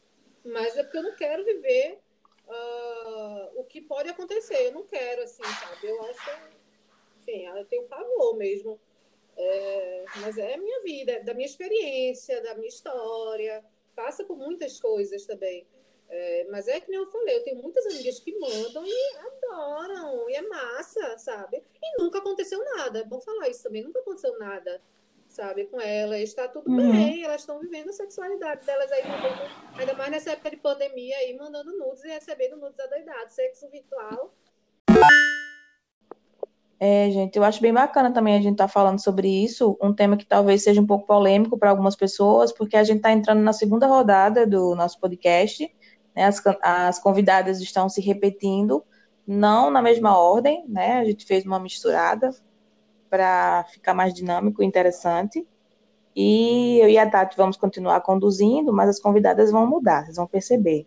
Mas 0.43 0.77
é 0.77 0.83
porque 0.83 0.97
eu 0.97 1.03
não 1.03 1.15
quero 1.15 1.45
viver 1.45 1.99
uh, 2.47 3.59
o 3.59 3.63
que 3.63 3.79
pode 3.79 4.09
acontecer. 4.09 4.67
Eu 4.67 4.73
não 4.73 4.83
quero, 4.85 5.21
assim, 5.23 5.43
sabe? 5.43 5.87
Eu 5.87 6.03
acho. 6.03 6.29
Enfim, 7.21 7.45
eu 7.45 7.65
tenho 7.65 7.87
pavor 7.87 8.35
mesmo. 8.35 8.79
É, 9.37 10.05
mas 10.17 10.37
é 10.37 10.55
a 10.55 10.57
minha 10.57 10.81
vida, 10.81 11.13
é 11.13 11.23
da 11.23 11.33
minha 11.33 11.45
experiência, 11.45 12.41
da 12.43 12.55
minha 12.55 12.67
história. 12.67 13.63
Passa 13.95 14.25
por 14.25 14.37
muitas 14.37 14.77
coisas 14.79 15.25
também. 15.25 15.65
É, 16.11 16.47
mas 16.49 16.67
é 16.67 16.79
que 16.79 16.89
nem 16.89 16.99
eu 16.99 17.05
falei, 17.05 17.37
eu 17.37 17.43
tenho 17.43 17.61
muitas 17.61 17.85
amigas 17.85 18.19
que 18.19 18.37
mandam 18.39 18.83
e 18.83 19.17
adoram, 19.17 20.27
e 20.27 20.35
é 20.35 20.41
massa, 20.41 21.17
sabe? 21.19 21.63
E 21.81 22.01
nunca 22.01 22.17
aconteceu 22.17 22.63
nada. 22.75 23.05
Vou 23.07 23.21
falar 23.21 23.47
isso 23.47 23.61
também, 23.61 23.83
nunca 23.83 23.99
aconteceu 23.99 24.37
nada, 24.39 24.81
sabe, 25.27 25.67
com 25.67 25.79
elas. 25.79 26.21
Está 26.21 26.47
tudo 26.47 26.71
uhum. 26.71 26.91
bem, 26.91 27.23
elas 27.23 27.41
estão 27.41 27.59
vivendo 27.59 27.89
a 27.89 27.93
sexualidade 27.93 28.65
delas 28.65 28.91
aí, 28.91 29.03
ainda 29.77 29.93
mais 29.93 30.09
nessa 30.09 30.31
época 30.31 30.49
de 30.49 30.57
pandemia 30.57 31.15
aí, 31.17 31.37
mandando 31.37 31.77
nudes 31.77 32.03
e 32.03 32.07
recebendo 32.07 32.57
nudes 32.57 32.79
adoidados, 32.79 33.35
sexo 33.35 33.69
virtual. 33.69 34.33
É, 36.79 37.11
gente, 37.11 37.35
eu 37.35 37.43
acho 37.43 37.61
bem 37.61 37.73
bacana 37.73 38.11
também 38.11 38.35
a 38.35 38.41
gente 38.41 38.53
estar 38.53 38.67
tá 38.67 38.73
falando 38.73 39.03
sobre 39.03 39.27
isso, 39.27 39.77
um 39.81 39.93
tema 39.93 40.15
que 40.17 40.25
talvez 40.25 40.63
seja 40.63 40.81
um 40.81 40.87
pouco 40.87 41.05
polêmico 41.05 41.57
para 41.57 41.69
algumas 41.69 41.95
pessoas, 41.95 42.51
porque 42.51 42.77
a 42.77 42.83
gente 42.83 42.97
está 42.97 43.11
entrando 43.11 43.41
na 43.41 43.53
segunda 43.53 43.85
rodada 43.85 44.47
do 44.47 44.73
nosso 44.75 44.97
podcast 44.99 45.69
né, 46.19 46.25
as, 46.25 46.41
as 46.61 46.99
convidadas 46.99 47.61
estão 47.61 47.87
se 47.87 48.01
repetindo, 48.01 48.83
não 49.25 49.71
na 49.71 49.81
mesma 49.81 50.17
ordem, 50.17 50.65
né? 50.67 50.99
A 50.99 51.05
gente 51.05 51.25
fez 51.25 51.45
uma 51.45 51.59
misturada 51.59 52.31
para 53.09 53.63
ficar 53.71 53.93
mais 53.93 54.13
dinâmico 54.13 54.61
e 54.61 54.65
interessante. 54.65 55.47
E 56.13 56.79
eu 56.81 56.89
e 56.89 56.97
a 56.97 57.09
Tati 57.09 57.37
vamos 57.37 57.55
continuar 57.55 58.01
conduzindo, 58.01 58.73
mas 58.73 58.89
as 58.89 58.99
convidadas 58.99 59.49
vão 59.51 59.65
mudar, 59.65 60.03
vocês 60.03 60.17
vão 60.17 60.27
perceber. 60.27 60.85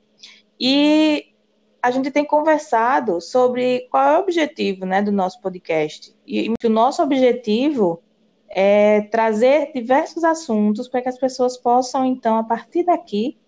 E 0.61 1.33
a 1.81 1.91
gente 1.91 2.11
tem 2.11 2.27
conversado 2.27 3.21
sobre 3.21 3.89
qual 3.91 4.07
é 4.07 4.19
o 4.19 4.21
objetivo 4.21 4.85
né, 4.85 5.01
do 5.01 5.11
nosso 5.11 5.41
podcast. 5.41 6.15
E 6.27 6.53
o 6.63 6.69
nosso 6.69 7.03
objetivo 7.03 8.03
é 8.51 9.03
trazer 9.03 9.73
diversos 9.73 10.25
assuntos 10.25 10.89
para 10.89 11.01
que 11.01 11.09
as 11.09 11.19
pessoas 11.19 11.57
possam, 11.57 12.05
então, 12.05 12.37
a 12.37 12.45
partir 12.45 12.85
daqui, 12.85 13.39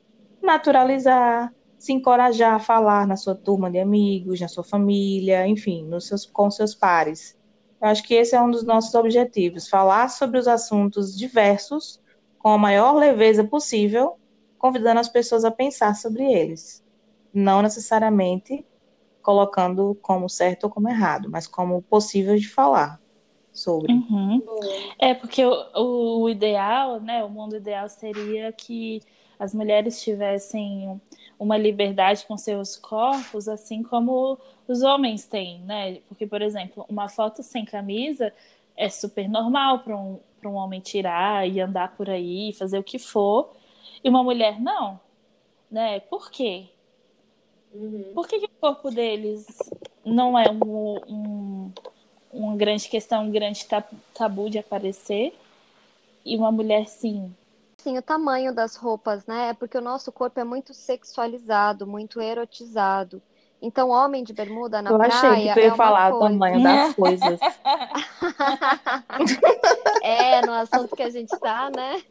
naturalizar, 0.43 1.53
se 1.85 1.93
encorajar 1.93 2.55
a 2.55 2.59
falar 2.59 3.07
na 3.07 3.15
sua 3.15 3.35
turma 3.35 3.71
de 3.71 3.79
amigos, 3.79 4.41
na 4.41 4.49
sua 4.49 4.65
família, 4.65 5.47
enfim, 5.47 5.85
nos 5.85 6.07
seus, 6.07 6.25
com 6.25 6.51
seus 6.51 6.75
pares. 6.75 7.39
Eu 7.79 7.89
acho 7.89 8.03
que 8.05 8.15
esse 8.15 8.35
é 8.35 8.41
um 8.41 8.51
dos 8.51 8.65
nossos 8.65 8.95
objetivos, 8.95 9.69
falar 9.69 10.09
sobre 10.09 10.39
os 10.39 10.49
assuntos 10.49 11.15
diversos 11.15 12.01
com 12.39 12.49
a 12.49 12.59
maior 12.59 12.95
leveza 12.95 13.45
possível, 13.45 14.17
convidando 14.57 14.99
as 14.99 15.11
pessoas 15.11 15.45
a 15.45 15.51
pensar 15.51 15.95
sobre 15.95 16.25
eles. 16.25 16.83
não 17.35 17.61
necessariamente 17.61 18.65
colocando 19.21 19.99
como 20.01 20.29
certo 20.29 20.65
ou 20.65 20.71
como 20.71 20.89
errado, 20.89 21.29
mas 21.31 21.47
como 21.47 21.83
possível 21.83 22.37
de 22.37 22.49
falar 22.49 22.99
sobre. 23.53 23.93
Uhum. 23.93 24.43
É, 24.99 25.13
porque 25.13 25.45
o, 25.45 26.23
o 26.23 26.31
ideal, 26.31 27.01
né, 27.01 27.23
o 27.25 27.29
mundo 27.29 27.57
ideal 27.57 27.89
seria 27.89 28.53
que 28.53 29.01
as 29.39 29.55
mulheres 29.55 30.03
tivessem 30.03 31.01
uma 31.39 31.57
liberdade 31.57 32.25
com 32.27 32.37
seus 32.37 32.77
corpos, 32.77 33.49
assim 33.49 33.83
como 33.83 34.39
os 34.67 34.83
homens 34.83 35.27
têm, 35.27 35.61
né? 35.61 36.01
Porque, 36.09 36.27
por 36.27 36.41
exemplo, 36.41 36.85
uma 36.89 37.09
foto 37.09 37.43
sem 37.43 37.65
camisa 37.65 38.33
é 38.77 38.89
super 38.89 39.29
normal 39.29 39.81
para 39.81 39.97
um, 39.97 40.19
um 40.45 40.55
homem 40.55 40.81
tirar 40.81 41.49
e 41.49 41.61
andar 41.61 41.97
por 41.97 42.09
aí, 42.09 42.53
fazer 42.53 42.79
o 42.79 42.85
que 42.85 42.99
for, 42.99 43.53
e 44.03 44.09
uma 44.09 44.23
mulher 44.23 44.61
não, 44.61 45.01
né? 45.71 46.01
Por 46.01 46.31
quê? 46.31 46.67
Uhum. 47.73 48.13
Por 48.15 48.29
que, 48.29 48.39
que, 48.39 48.47
o 48.47 48.61
corpo 48.61 48.91
deles 48.91 49.47
não 50.05 50.39
é 50.39 50.45
um, 50.51 50.99
um, 51.09 51.73
uma 52.33 52.57
grande 52.57 52.89
questão, 52.89 53.25
um 53.25 53.31
grande 53.31 53.67
tabu 54.15 54.49
de 54.49 54.59
aparecer, 54.59 55.35
e 56.25 56.37
uma 56.37 56.53
mulher 56.53 56.87
sim? 56.87 57.35
Sim, 57.85 57.99
o 57.99 58.03
tamanho 58.03 58.55
das 58.55 58.77
roupas, 58.77 59.27
né? 59.27 59.51
É 59.51 59.53
porque 59.53 59.77
o 59.77 59.83
nosso 59.83 60.11
corpo 60.11 60.41
é 60.41 60.45
muito 60.45 60.73
sexualizado, 60.73 61.87
muito 61.87 62.19
erotizado. 62.19 63.21
Então, 63.61 63.91
homem 63.91 64.25
de 64.25 64.33
bermuda 64.33 64.81
na 64.81 64.91
eu 64.91 64.97
praia. 64.97 65.13
Eu 65.13 65.17
achei 65.17 65.49
que 65.49 65.53
tu 65.53 65.61
ia 65.61 65.67
é 65.67 65.77
falar 65.77 66.11
coisa. 66.11 66.25
o 66.25 66.29
tamanho 66.31 66.63
das 66.63 66.95
coisas. 66.95 67.39
é, 70.03 70.47
no 70.47 70.55
assunto 70.55 70.97
que 70.97 71.03
a 71.03 71.11
gente 71.11 71.39
tá, 71.39 71.71
né? 71.77 72.03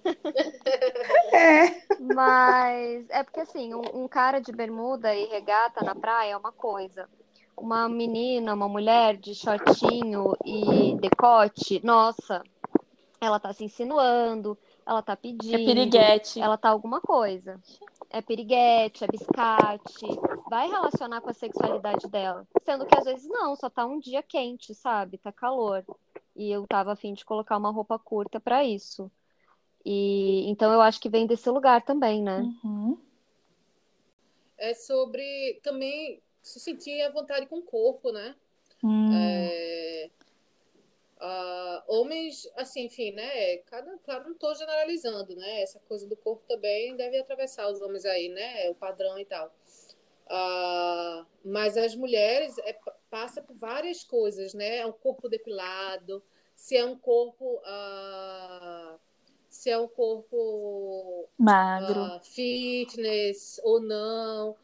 É. 1.32 1.82
Mas 2.00 3.10
é 3.10 3.24
porque 3.24 3.40
assim, 3.40 3.74
um, 3.74 4.04
um 4.04 4.08
cara 4.08 4.40
de 4.40 4.52
bermuda 4.52 5.16
e 5.16 5.26
regata 5.26 5.84
na 5.84 5.96
praia 5.96 6.34
é 6.34 6.38
uma 6.38 6.52
coisa. 6.52 7.10
Uma 7.58 7.90
menina, 7.90 8.54
uma 8.54 8.70
mulher 8.70 9.18
de 9.18 9.34
shortinho 9.34 10.38
e 10.46 10.96
decote, 11.00 11.82
nossa, 11.84 12.44
ela 13.20 13.40
tá 13.40 13.52
se 13.54 13.64
insinuando, 13.64 14.56
ela 14.86 15.02
tá 15.02 15.16
pedindo. 15.16 15.56
É 15.56 15.58
piriguete. 15.58 16.40
Ela 16.40 16.58
tá 16.58 16.70
alguma 16.70 17.02
coisa 17.02 17.60
é 18.14 18.22
piriguete, 18.22 19.04
é 19.04 19.08
biscate, 19.08 20.06
vai 20.48 20.70
relacionar 20.70 21.20
com 21.20 21.32
a 21.32 21.34
sexualidade 21.34 22.08
dela. 22.08 22.48
Sendo 22.64 22.86
que 22.86 22.96
às 22.96 23.04
vezes 23.04 23.28
não, 23.28 23.56
só 23.56 23.72
tá 23.72 23.88
um 23.88 24.00
dia 24.00 24.22
quente, 24.22 24.76
sabe? 24.76 25.18
Tá 25.18 25.32
calor. 25.32 25.84
E 26.36 26.52
eu 26.52 26.68
tava 26.68 26.94
afim 26.94 27.16
de 27.16 27.26
colocar 27.26 27.58
uma 27.58 27.72
roupa 27.72 27.98
curta 27.98 28.40
para 28.40 28.64
isso. 28.64 29.12
E 29.84 30.48
então 30.48 30.72
eu 30.72 30.80
acho 30.80 31.02
que 31.02 31.10
vem 31.10 31.26
desse 31.26 31.50
lugar 31.50 31.82
também, 31.82 32.22
né? 32.22 32.42
Uhum. 32.64 33.00
É 34.60 34.76
sobre 34.76 35.60
também 35.64 36.22
se 36.40 36.60
sentir 36.60 37.02
à 37.02 37.10
vontade 37.10 37.48
com 37.48 37.58
o 37.58 37.64
corpo, 37.64 38.12
né? 38.12 38.36
Hum. 38.84 39.10
É, 39.12 40.12
Uh, 41.24 41.82
homens, 41.88 42.52
assim, 42.58 42.88
enfim, 42.88 43.14
né? 43.14 43.56
Cada, 43.60 43.98
claro, 44.00 44.26
não 44.26 44.34
estou 44.34 44.54
generalizando, 44.56 45.34
né? 45.38 45.62
Essa 45.62 45.80
coisa 45.88 46.06
do 46.06 46.18
corpo 46.18 46.44
também 46.50 46.98
deve 46.98 47.18
atravessar 47.18 47.72
os 47.72 47.82
homens 47.82 48.04
aí, 48.04 48.28
né? 48.28 48.70
O 48.70 48.76
padrão 48.76 49.18
e 49.18 49.24
tal. 49.24 49.48
Uh, 50.26 51.26
mas 51.46 51.78
as 51.78 51.96
mulheres 51.96 52.58
é, 52.60 52.78
passa 53.10 53.42
por 53.42 53.56
várias 53.56 54.04
coisas, 54.04 54.54
né? 54.54 54.80
É 54.80 54.86
um 54.86 54.92
corpo 54.92 55.30
depilado, 55.30 56.22
se 56.56 56.76
é 56.76 56.84
um 56.84 56.98
corpo 56.98 57.56
uh, 57.60 59.00
se 59.50 59.70
é 59.70 59.78
um 59.78 59.88
corpo 59.88 61.30
magro, 61.38 62.20
fitness 62.22 63.62
ou 63.64 63.80
não, 63.80 64.58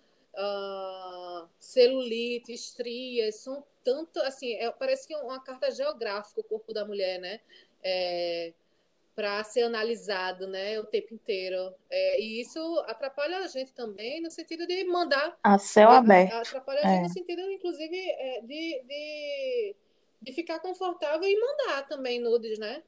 celulite, 1.59 2.53
estrias, 2.53 3.35
são 3.35 3.63
tanto 3.83 4.19
assim, 4.21 4.53
é, 4.53 4.71
parece 4.71 5.07
que 5.07 5.13
é 5.13 5.17
uma 5.17 5.41
carta 5.41 5.71
geográfica 5.71 6.41
o 6.41 6.43
corpo 6.43 6.73
da 6.73 6.85
mulher, 6.85 7.19
né? 7.19 7.39
É, 7.83 8.53
para 9.15 9.43
ser 9.43 9.63
analisado, 9.63 10.47
né, 10.47 10.79
o 10.79 10.85
tempo 10.85 11.13
inteiro. 11.13 11.73
É, 11.89 12.21
e 12.21 12.39
isso 12.39 12.59
atrapalha 12.87 13.39
a 13.39 13.47
gente 13.47 13.73
também 13.73 14.21
no 14.21 14.31
sentido 14.31 14.65
de 14.65 14.85
mandar 14.85 15.37
a 15.43 15.57
céu 15.57 15.91
é, 15.91 15.97
aberto. 15.97 16.33
Atrapalha 16.35 16.79
a 16.79 16.87
gente 16.87 16.99
é. 16.99 17.01
no 17.01 17.09
sentido, 17.09 17.41
inclusive, 17.51 17.97
é, 17.97 18.41
de, 18.41 18.81
de, 18.87 19.75
de, 20.21 20.31
ficar 20.31 20.59
confortável 20.59 21.27
e 21.27 21.37
mandar 21.37 21.85
também 21.87 22.21
nudes, 22.21 22.57
né? 22.59 22.81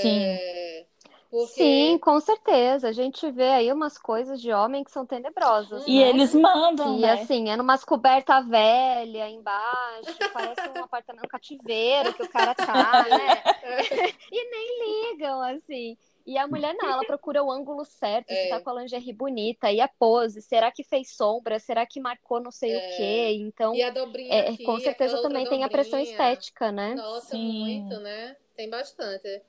Sim. 0.00 0.86
Porque... 1.30 1.52
Sim, 1.52 1.98
com 1.98 2.18
certeza. 2.18 2.88
A 2.88 2.92
gente 2.92 3.30
vê 3.30 3.48
aí 3.50 3.72
umas 3.72 3.96
coisas 3.96 4.40
de 4.40 4.52
homem 4.52 4.82
que 4.82 4.90
são 4.90 5.06
tenebrosas. 5.06 5.84
E 5.86 6.00
né? 6.00 6.08
eles 6.08 6.34
mandam, 6.34 6.96
que, 6.96 7.02
né? 7.02 7.12
assim, 7.12 7.48
é 7.48 7.56
numa 7.56 7.78
coberta 7.78 8.40
velha 8.40 9.28
embaixo, 9.28 10.16
parece 10.32 10.68
um 10.76 10.82
apartamento 10.82 11.24
um 11.24 11.28
cativeiro 11.28 12.12
que 12.14 12.22
o 12.24 12.28
cara 12.28 12.54
tá, 12.54 13.04
né? 13.08 13.42
e 14.32 14.50
nem 14.50 15.12
ligam, 15.12 15.40
assim. 15.42 15.96
E 16.26 16.36
a 16.36 16.46
mulher 16.46 16.74
não, 16.74 16.90
ela 16.90 17.04
procura 17.04 17.42
o 17.42 17.50
ângulo 17.50 17.84
certo, 17.84 18.30
é. 18.30 18.44
se 18.44 18.48
tá 18.50 18.60
com 18.60 18.70
a 18.70 18.82
lingerie 18.82 19.12
bonita, 19.12 19.70
e 19.70 19.80
a 19.80 19.88
pose, 19.88 20.42
será 20.42 20.70
que 20.70 20.84
fez 20.84 21.14
sombra? 21.14 21.58
Será 21.58 21.86
que 21.86 22.00
marcou 22.00 22.40
não 22.40 22.50
sei 22.50 22.72
é. 22.72 22.76
o 22.76 22.96
quê? 22.96 23.36
Então, 23.40 23.74
e 23.74 23.82
a 23.82 23.90
dobrinha 23.90 24.32
é, 24.32 24.48
aqui, 24.50 24.64
com 24.64 24.78
certeza 24.80 25.22
também 25.22 25.48
tem 25.48 25.64
a 25.64 25.68
pressão 25.68 25.98
estética, 25.98 26.70
né? 26.70 26.94
Nossa, 26.94 27.30
Sim. 27.30 27.60
muito, 27.60 28.00
né? 28.00 28.36
Tem 28.56 28.68
bastante. 28.68 29.42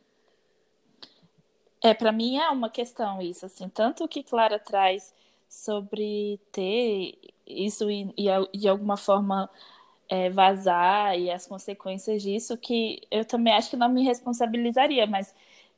É, 1.84 1.94
para 1.94 2.12
mim 2.12 2.38
é 2.38 2.50
uma 2.50 2.70
questão 2.70 3.22
isso, 3.22 3.46
assim, 3.46 3.68
tanto 3.70 4.04
o 4.04 4.08
que 4.08 4.24
Clara 4.24 4.60
traz 4.60 5.14
sobre 5.50 6.40
ter 6.52 7.18
isso 7.48 7.90
e, 7.90 8.14
e 8.18 8.58
de 8.58 8.68
alguma 8.68 8.96
forma 8.98 9.50
é, 10.10 10.30
vazar 10.30 11.18
e 11.20 11.32
as 11.32 11.48
consequências 11.48 12.22
disso, 12.24 12.58
que 12.58 13.02
eu 13.12 13.26
também 13.26 13.54
acho 13.54 13.70
que 13.72 13.78
não 13.78 13.90
me 13.90 14.04
responsabilizaria, 14.04 15.08
mas 15.08 15.36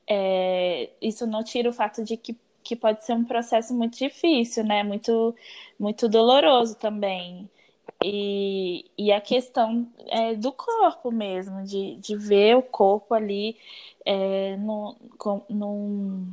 é, 0.07 0.89
isso 1.01 1.25
não 1.27 1.43
tira 1.43 1.69
o 1.69 1.73
fato 1.73 2.03
de 2.03 2.17
que, 2.17 2.37
que 2.63 2.75
pode 2.75 3.05
ser 3.05 3.13
um 3.13 3.23
processo 3.25 3.73
muito 3.73 3.97
difícil, 3.97 4.63
né? 4.65 4.83
Muito, 4.83 5.35
muito 5.79 6.09
doloroso 6.09 6.75
também. 6.77 7.49
E, 8.03 8.91
e 8.97 9.11
a 9.11 9.21
questão 9.21 9.87
é, 10.07 10.35
do 10.35 10.51
corpo 10.51 11.09
mesmo, 11.11 11.63
de, 11.63 11.95
de 11.95 12.15
ver 12.17 12.57
o 12.57 12.61
corpo 12.61 13.13
ali 13.13 13.57
é, 14.05 14.57
no, 14.57 14.95
com, 15.17 15.41
num, 15.49 16.31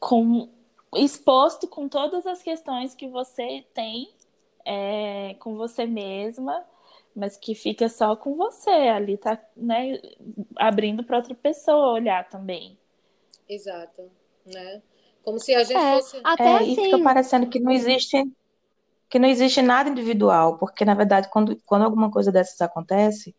com, 0.00 0.48
exposto 0.96 1.68
com 1.68 1.88
todas 1.88 2.26
as 2.26 2.42
questões 2.42 2.94
que 2.94 3.06
você 3.06 3.64
tem 3.72 4.10
é, 4.64 5.36
com 5.38 5.56
você 5.56 5.86
mesma, 5.86 6.64
mas 7.14 7.36
que 7.36 7.54
fica 7.54 7.88
só 7.88 8.16
com 8.16 8.34
você 8.34 8.70
ali, 8.70 9.16
tá 9.16 9.40
né, 9.56 10.00
abrindo 10.56 11.04
para 11.04 11.18
outra 11.18 11.34
pessoa 11.34 11.92
olhar 11.92 12.28
também. 12.28 12.76
Exato, 13.48 14.10
né? 14.44 14.82
Como 15.22 15.38
se 15.38 15.54
a 15.54 15.62
gente 15.62 15.76
é, 15.76 15.96
fosse. 15.96 16.20
Até 16.24 16.44
é, 16.44 16.56
assim... 16.56 16.72
E 16.72 16.76
fica 16.76 17.02
parecendo 17.02 17.46
que 17.48 17.60
não 17.60 17.70
existe 17.70 18.24
que 19.14 19.18
não 19.20 19.28
existe 19.28 19.62
nada 19.62 19.88
individual, 19.88 20.58
porque 20.58 20.84
na 20.84 20.92
verdade 20.92 21.28
quando, 21.30 21.56
quando 21.64 21.84
alguma 21.84 22.10
coisa 22.10 22.32
dessas 22.32 22.60
acontece, 22.60 23.32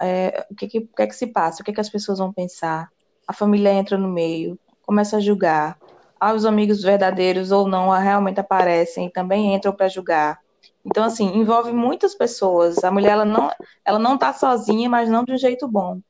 é, 0.00 0.46
o, 0.50 0.54
que, 0.54 0.66
que, 0.66 0.78
o 0.78 0.96
que 0.96 1.02
é 1.02 1.06
que 1.06 1.14
se 1.14 1.26
passa? 1.26 1.60
O 1.60 1.64
que, 1.64 1.74
que 1.74 1.80
as 1.80 1.90
pessoas 1.90 2.20
vão 2.20 2.32
pensar? 2.32 2.88
A 3.28 3.34
família 3.34 3.70
entra 3.70 3.98
no 3.98 4.08
meio, 4.08 4.58
começa 4.80 5.18
a 5.18 5.20
julgar. 5.20 5.76
Ah, 6.18 6.32
os 6.32 6.46
amigos 6.46 6.82
verdadeiros 6.82 7.52
ou 7.52 7.68
não 7.68 7.90
realmente 7.90 8.40
aparecem 8.40 9.08
e 9.08 9.12
também 9.12 9.54
entram 9.54 9.74
para 9.74 9.88
julgar. 9.88 10.40
Então, 10.82 11.04
assim, 11.04 11.36
envolve 11.36 11.70
muitas 11.70 12.14
pessoas. 12.14 12.82
A 12.82 12.90
mulher, 12.90 13.12
ela 13.12 13.26
não, 13.26 13.50
ela 13.84 13.98
não 13.98 14.14
está 14.14 14.32
sozinha, 14.32 14.88
mas 14.88 15.10
não 15.10 15.22
de 15.22 15.34
um 15.34 15.36
jeito 15.36 15.68
bom. 15.68 16.00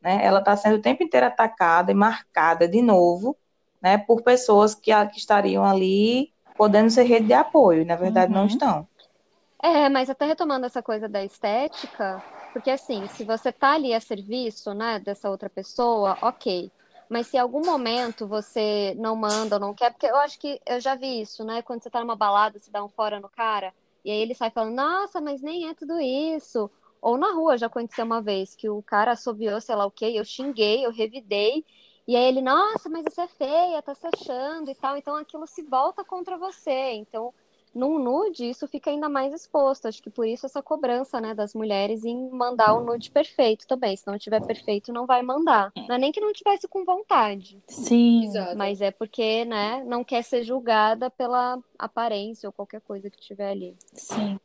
Né? 0.00 0.24
Ela 0.24 0.38
está 0.38 0.56
sendo 0.56 0.76
o 0.76 0.80
tempo 0.80 1.02
inteiro 1.02 1.26
atacada 1.26 1.90
e 1.90 1.94
marcada 1.94 2.68
de 2.68 2.80
novo, 2.80 3.36
né, 3.82 3.98
por 3.98 4.22
pessoas 4.22 4.76
que, 4.76 4.92
que 5.06 5.18
estariam 5.18 5.64
ali 5.64 6.32
podendo 6.60 6.90
ser 6.90 7.04
rede 7.04 7.28
de 7.28 7.32
apoio, 7.32 7.86
na 7.86 7.96
verdade 7.96 8.30
uhum. 8.34 8.40
não 8.40 8.46
estão. 8.46 8.86
É, 9.62 9.88
mas 9.88 10.10
até 10.10 10.26
retomando 10.26 10.66
essa 10.66 10.82
coisa 10.82 11.08
da 11.08 11.24
estética, 11.24 12.22
porque 12.52 12.70
assim, 12.70 13.08
se 13.08 13.24
você 13.24 13.50
tá 13.50 13.72
ali 13.72 13.94
a 13.94 14.00
serviço, 14.00 14.74
né, 14.74 14.98
dessa 15.00 15.30
outra 15.30 15.48
pessoa, 15.48 16.18
ok. 16.20 16.70
Mas 17.08 17.28
se 17.28 17.38
em 17.38 17.40
algum 17.40 17.64
momento 17.64 18.28
você 18.28 18.94
não 18.98 19.16
manda 19.16 19.56
ou 19.56 19.60
não 19.60 19.72
quer, 19.72 19.90
porque 19.90 20.04
eu 20.04 20.16
acho 20.16 20.38
que 20.38 20.60
eu 20.66 20.78
já 20.82 20.94
vi 20.94 21.22
isso, 21.22 21.42
né? 21.44 21.62
Quando 21.62 21.82
você 21.82 21.88
tá 21.88 22.00
numa 22.00 22.14
balada, 22.14 22.58
você 22.58 22.70
dá 22.70 22.84
um 22.84 22.90
fora 22.90 23.18
no 23.18 23.30
cara, 23.30 23.72
e 24.04 24.10
aí 24.10 24.18
ele 24.18 24.34
sai 24.34 24.50
falando, 24.50 24.74
nossa, 24.74 25.18
mas 25.18 25.40
nem 25.40 25.66
é 25.66 25.74
tudo 25.74 25.98
isso. 25.98 26.70
Ou 27.00 27.16
na 27.16 27.32
rua 27.32 27.56
já 27.56 27.68
aconteceu 27.68 28.04
uma 28.04 28.20
vez 28.20 28.54
que 28.54 28.68
o 28.68 28.82
cara 28.82 29.12
assobiou, 29.12 29.58
sei 29.62 29.74
lá 29.76 29.86
o 29.86 29.90
quê, 29.90 30.12
eu 30.14 30.26
xinguei, 30.26 30.84
eu 30.84 30.92
revidei, 30.92 31.64
e 32.06 32.16
aí 32.16 32.24
ele, 32.24 32.40
nossa, 32.40 32.88
mas 32.88 33.04
você 33.04 33.22
é 33.22 33.28
feia, 33.28 33.82
tá 33.82 33.94
se 33.94 34.06
achando 34.06 34.70
e 34.70 34.74
tal. 34.74 34.96
Então 34.96 35.14
aquilo 35.16 35.46
se 35.46 35.62
volta 35.62 36.04
contra 36.04 36.36
você. 36.36 36.92
Então 36.92 37.32
num 37.72 38.00
nude, 38.00 38.50
isso 38.50 38.66
fica 38.66 38.90
ainda 38.90 39.08
mais 39.08 39.32
exposto. 39.32 39.86
Acho 39.86 40.02
que 40.02 40.10
por 40.10 40.26
isso 40.26 40.44
essa 40.44 40.60
cobrança, 40.60 41.20
né, 41.20 41.34
das 41.34 41.54
mulheres 41.54 42.04
em 42.04 42.28
mandar 42.30 42.74
o 42.74 42.82
nude 42.84 43.12
perfeito 43.12 43.64
também. 43.64 43.96
Se 43.96 44.06
não 44.08 44.18
tiver 44.18 44.44
perfeito, 44.44 44.92
não 44.92 45.06
vai 45.06 45.22
mandar. 45.22 45.70
Não 45.88 45.94
é 45.94 45.98
nem 45.98 46.10
que 46.10 46.20
não 46.20 46.32
tivesse 46.32 46.66
com 46.66 46.84
vontade. 46.84 47.62
Sim. 47.68 48.24
Exato. 48.24 48.56
Mas 48.56 48.80
é 48.80 48.90
porque, 48.90 49.44
né, 49.44 49.84
não 49.86 50.02
quer 50.02 50.24
ser 50.24 50.42
julgada 50.42 51.08
pela 51.10 51.60
aparência 51.78 52.48
ou 52.48 52.52
qualquer 52.52 52.80
coisa 52.80 53.08
que 53.08 53.20
tiver 53.20 53.50
ali. 53.52 53.76
Sim. 53.94 54.40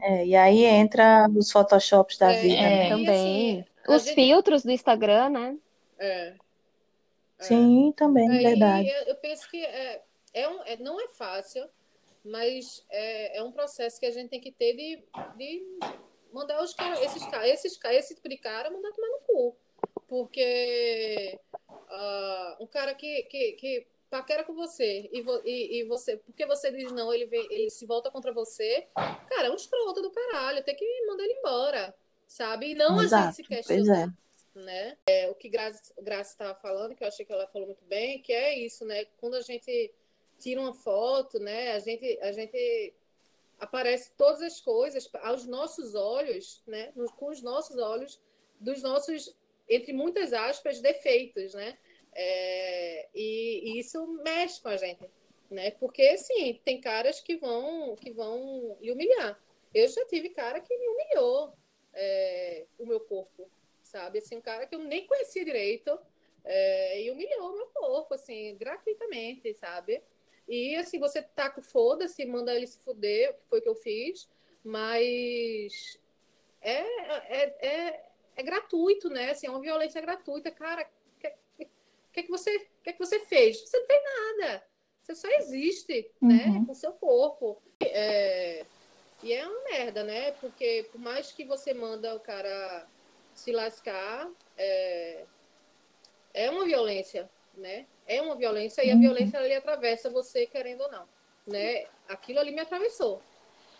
É, 0.00 0.26
e 0.26 0.34
aí 0.34 0.64
entra 0.64 1.28
os 1.36 1.52
photoshops 1.52 2.18
da 2.18 2.32
É, 2.32 2.40
vida, 2.42 2.62
né? 2.62 2.86
e, 2.86 2.88
Também. 2.90 3.60
assim, 3.60 3.64
Os 3.94 4.04
gente- 4.04 4.14
filtros 4.16 4.64
do 4.64 4.72
Instagram, 4.72 5.28
né? 5.30 5.56
É. 6.00 6.34
É. 7.44 7.48
Sim, 7.48 7.92
também, 7.96 8.28
Aí, 8.28 8.42
verdade. 8.42 8.90
eu, 8.90 9.02
eu 9.08 9.16
penso 9.16 9.48
que 9.50 9.64
é, 9.64 10.02
é 10.32 10.48
um, 10.48 10.62
é- 10.64 10.76
não 10.78 11.00
é 11.00 11.08
fácil, 11.08 11.68
mas 12.24 12.84
é, 12.90 13.38
é 13.38 13.42
um 13.42 13.52
processo 13.52 14.00
que 14.00 14.06
a 14.06 14.10
gente 14.10 14.30
tem 14.30 14.40
que 14.40 14.52
ter 14.52 14.74
de, 14.74 15.04
de 15.36 15.62
mandar 16.32 16.62
os 16.62 16.74
caras, 16.74 17.00
esses 17.02 17.24
caras, 17.26 17.48
esses 17.50 17.76
caras, 17.76 17.98
esse 17.98 18.14
tipo 18.14 18.28
de 18.28 18.36
cara, 18.38 18.70
mandar 18.70 18.92
tomar 18.92 19.08
no 19.08 19.20
cu. 19.26 19.56
Porque 20.08 21.38
ah, 21.70 22.56
um 22.60 22.66
cara 22.66 22.94
que, 22.94 23.22
que, 23.24 23.52
que 23.52 23.86
paquera 24.10 24.44
com 24.44 24.54
você 24.54 25.08
e, 25.12 25.22
vo- 25.22 25.42
e, 25.44 25.80
e 25.80 25.84
você, 25.84 26.16
porque 26.18 26.46
você 26.46 26.70
diz 26.72 26.92
não, 26.92 27.12
ele, 27.12 27.26
vem, 27.26 27.46
ele 27.50 27.70
se 27.70 27.86
volta 27.86 28.10
contra 28.10 28.32
você, 28.32 28.86
cara, 29.28 29.48
é 29.48 29.50
um 29.50 29.54
escroto 29.56 30.00
do 30.02 30.10
caralho, 30.10 30.62
tem 30.64 30.76
que 30.76 31.06
mandar 31.06 31.24
ele 31.24 31.34
embora, 31.34 31.94
sabe? 32.26 32.70
E 32.70 32.74
não 32.74 32.98
a 32.98 33.04
Exato, 33.04 33.42
gente 33.42 33.64
se 33.64 33.90
é. 33.90 34.06
Né? 34.58 34.96
É, 35.06 35.28
o 35.30 35.34
que 35.34 35.48
Graça 35.48 35.92
estava 36.22 36.54
falando, 36.54 36.94
que 36.94 37.02
eu 37.02 37.08
achei 37.08 37.24
que 37.24 37.32
ela 37.32 37.46
falou 37.46 37.68
muito 37.68 37.84
bem, 37.84 38.20
que 38.20 38.32
é 38.32 38.58
isso, 38.58 38.84
né? 38.84 39.04
Quando 39.18 39.34
a 39.34 39.40
gente 39.40 39.92
tira 40.38 40.60
uma 40.60 40.74
foto, 40.74 41.38
né? 41.38 41.72
A 41.72 41.78
gente, 41.78 42.18
a 42.20 42.32
gente 42.32 42.94
aparece 43.58 44.12
todas 44.16 44.42
as 44.42 44.60
coisas 44.60 45.08
aos 45.22 45.46
nossos 45.46 45.94
olhos, 45.94 46.62
né? 46.66 46.92
Com 47.16 47.30
os 47.30 47.42
nossos 47.42 47.76
olhos, 47.76 48.20
dos 48.60 48.82
nossos, 48.82 49.36
entre 49.68 49.92
muitas 49.92 50.32
aspas, 50.32 50.80
defeitos, 50.80 51.54
né? 51.54 51.76
É, 52.12 53.08
e, 53.14 53.72
e 53.72 53.78
isso 53.80 54.06
mexe 54.22 54.60
com 54.60 54.68
a 54.68 54.76
gente, 54.76 55.10
né? 55.50 55.72
Porque, 55.72 56.16
sim, 56.16 56.60
tem 56.64 56.80
caras 56.80 57.20
que 57.20 57.36
vão, 57.36 57.96
que 57.96 58.12
vão 58.12 58.76
lhe 58.80 58.92
humilhar. 58.92 59.40
Eu 59.74 59.88
já 59.88 60.06
tive 60.06 60.30
cara 60.30 60.60
que 60.60 60.76
me 60.76 60.88
humilhou 60.88 61.52
é, 61.92 62.66
o 62.78 62.86
meu 62.86 63.00
corpo, 63.00 63.50
sabe? 63.94 64.18
Assim, 64.18 64.36
um 64.36 64.40
cara 64.40 64.66
que 64.66 64.74
eu 64.74 64.80
nem 64.80 65.06
conhecia 65.06 65.44
direito 65.44 65.96
é, 66.44 67.02
e 67.02 67.10
humilhou 67.12 67.52
o 67.52 67.54
meu 67.54 67.66
corpo, 67.66 68.14
assim, 68.14 68.56
gratuitamente, 68.56 69.54
sabe? 69.54 70.02
E, 70.48 70.74
assim, 70.74 70.98
você 70.98 71.22
tá 71.22 71.48
com 71.48 71.62
foda-se, 71.62 72.26
manda 72.26 72.52
ele 72.52 72.66
se 72.66 72.78
fuder, 72.80 73.30
o 73.30 73.34
que 73.34 73.48
foi 73.48 73.60
que 73.60 73.68
eu 73.68 73.76
fiz, 73.76 74.28
mas 74.64 75.96
é, 76.60 76.80
é, 76.80 77.66
é, 77.66 78.04
é 78.34 78.42
gratuito, 78.42 79.08
né? 79.08 79.30
Assim, 79.30 79.46
é 79.46 79.50
uma 79.50 79.60
violência 79.60 80.00
gratuita. 80.00 80.50
Cara, 80.50 80.82
o 80.82 81.20
que, 81.20 81.32
que, 82.12 82.22
que, 82.24 82.30
você, 82.30 82.68
que, 82.82 82.92
que 82.94 82.98
você 82.98 83.20
fez? 83.20 83.60
Você 83.60 83.78
não 83.78 83.86
fez 83.86 84.02
nada. 84.02 84.66
Você 85.02 85.14
só 85.14 85.28
existe, 85.28 86.10
né? 86.20 86.46
Uhum. 86.46 86.66
Com 86.66 86.74
seu 86.74 86.92
corpo. 86.92 87.62
É, 87.80 88.66
e 89.22 89.32
é 89.32 89.46
uma 89.46 89.64
merda, 89.64 90.02
né? 90.02 90.32
Porque 90.32 90.88
por 90.90 91.00
mais 91.00 91.30
que 91.30 91.44
você 91.44 91.72
manda 91.72 92.14
o 92.16 92.20
cara 92.20 92.88
se 93.34 93.52
lascar, 93.52 94.30
é, 94.56 95.24
é 96.32 96.50
uma 96.50 96.64
violência, 96.64 97.28
né? 97.54 97.86
É 98.06 98.20
uma 98.22 98.36
violência 98.36 98.84
e 98.84 98.90
a 98.90 98.94
Uhum. 98.94 99.00
violência 99.00 99.38
ali 99.38 99.54
atravessa 99.54 100.10
você 100.10 100.46
querendo 100.46 100.82
ou 100.82 100.90
não, 100.90 101.08
né? 101.46 101.86
Aquilo 102.08 102.38
ali 102.40 102.52
me 102.52 102.60
atravessou. 102.60 103.22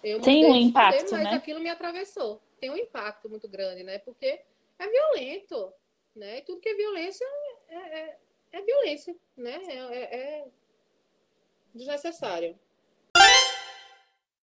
Eu 0.03 0.21
Tem 0.21 0.45
um 0.45 0.55
impacto, 0.55 1.11
mas 1.13 1.25
né? 1.25 1.31
aquilo 1.35 1.61
me 1.61 1.71
atravessou. 1.71 2.41
Tem 2.61 2.71
um 2.71 2.77
impacto 2.77 3.29
muito 3.29 3.49
grande, 3.49 3.83
né? 3.83 3.99
Porque 3.99 4.41
é 4.79 4.87
violento, 4.89 5.73
né? 6.15 6.39
E 6.39 6.43
tudo 6.43 6.61
que 6.61 6.69
é 6.69 6.75
violência 6.75 7.27
é, 7.69 7.77
é, 7.77 8.19
é 8.53 8.63
violência, 8.63 9.15
né? 9.37 9.61
É, 9.67 9.77
é- 9.77 10.17
é 10.17 10.45
desnecessário. 11.75 12.59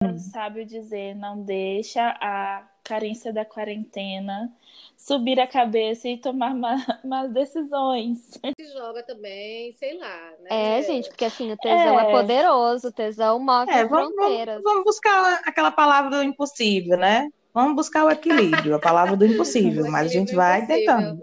O 0.02 0.16
sábio 0.16 0.64
dizer, 0.64 1.14
não 1.14 1.42
deixa 1.42 2.16
a 2.20 2.62
carência 2.88 3.32
da 3.32 3.44
quarentena 3.44 4.50
subir 4.96 5.38
a 5.38 5.46
cabeça 5.46 6.08
e 6.08 6.16
tomar 6.16 6.54
ma- 6.54 6.76
más 7.04 7.30
decisões. 7.32 8.18
Se 8.58 8.72
joga 8.72 9.02
também, 9.02 9.70
sei 9.72 9.96
lá, 9.98 10.32
né? 10.40 10.78
É, 10.78 10.82
gente, 10.82 11.08
porque 11.08 11.24
assim, 11.26 11.52
o 11.52 11.56
tesão 11.56 12.00
é, 12.00 12.08
É. 12.08 12.10
poderoso, 12.10 12.88
o 12.88 12.92
tesão 12.92 13.38
move 13.38 13.70
É, 13.70 13.82
as 13.82 13.88
vamos, 13.88 14.14
fronteiras. 14.14 14.54
vamos, 14.56 14.62
vamos 14.64 14.84
buscar 14.84 15.40
aquela 15.44 15.70
palavra 15.70 16.10
do 16.10 16.22
impossível, 16.22 16.96
né? 16.96 17.30
Vamos 17.52 17.74
buscar 17.76 18.04
o 18.04 18.10
equilíbrio, 18.10 18.74
a 18.74 18.78
palavra 18.80 19.16
do 19.16 19.24
impossível, 19.26 19.84
mas 19.90 20.06
a 20.06 20.12
gente 20.12 20.34
vai 20.34 20.62
impossível. 20.62 20.86
tentando. 20.86 21.22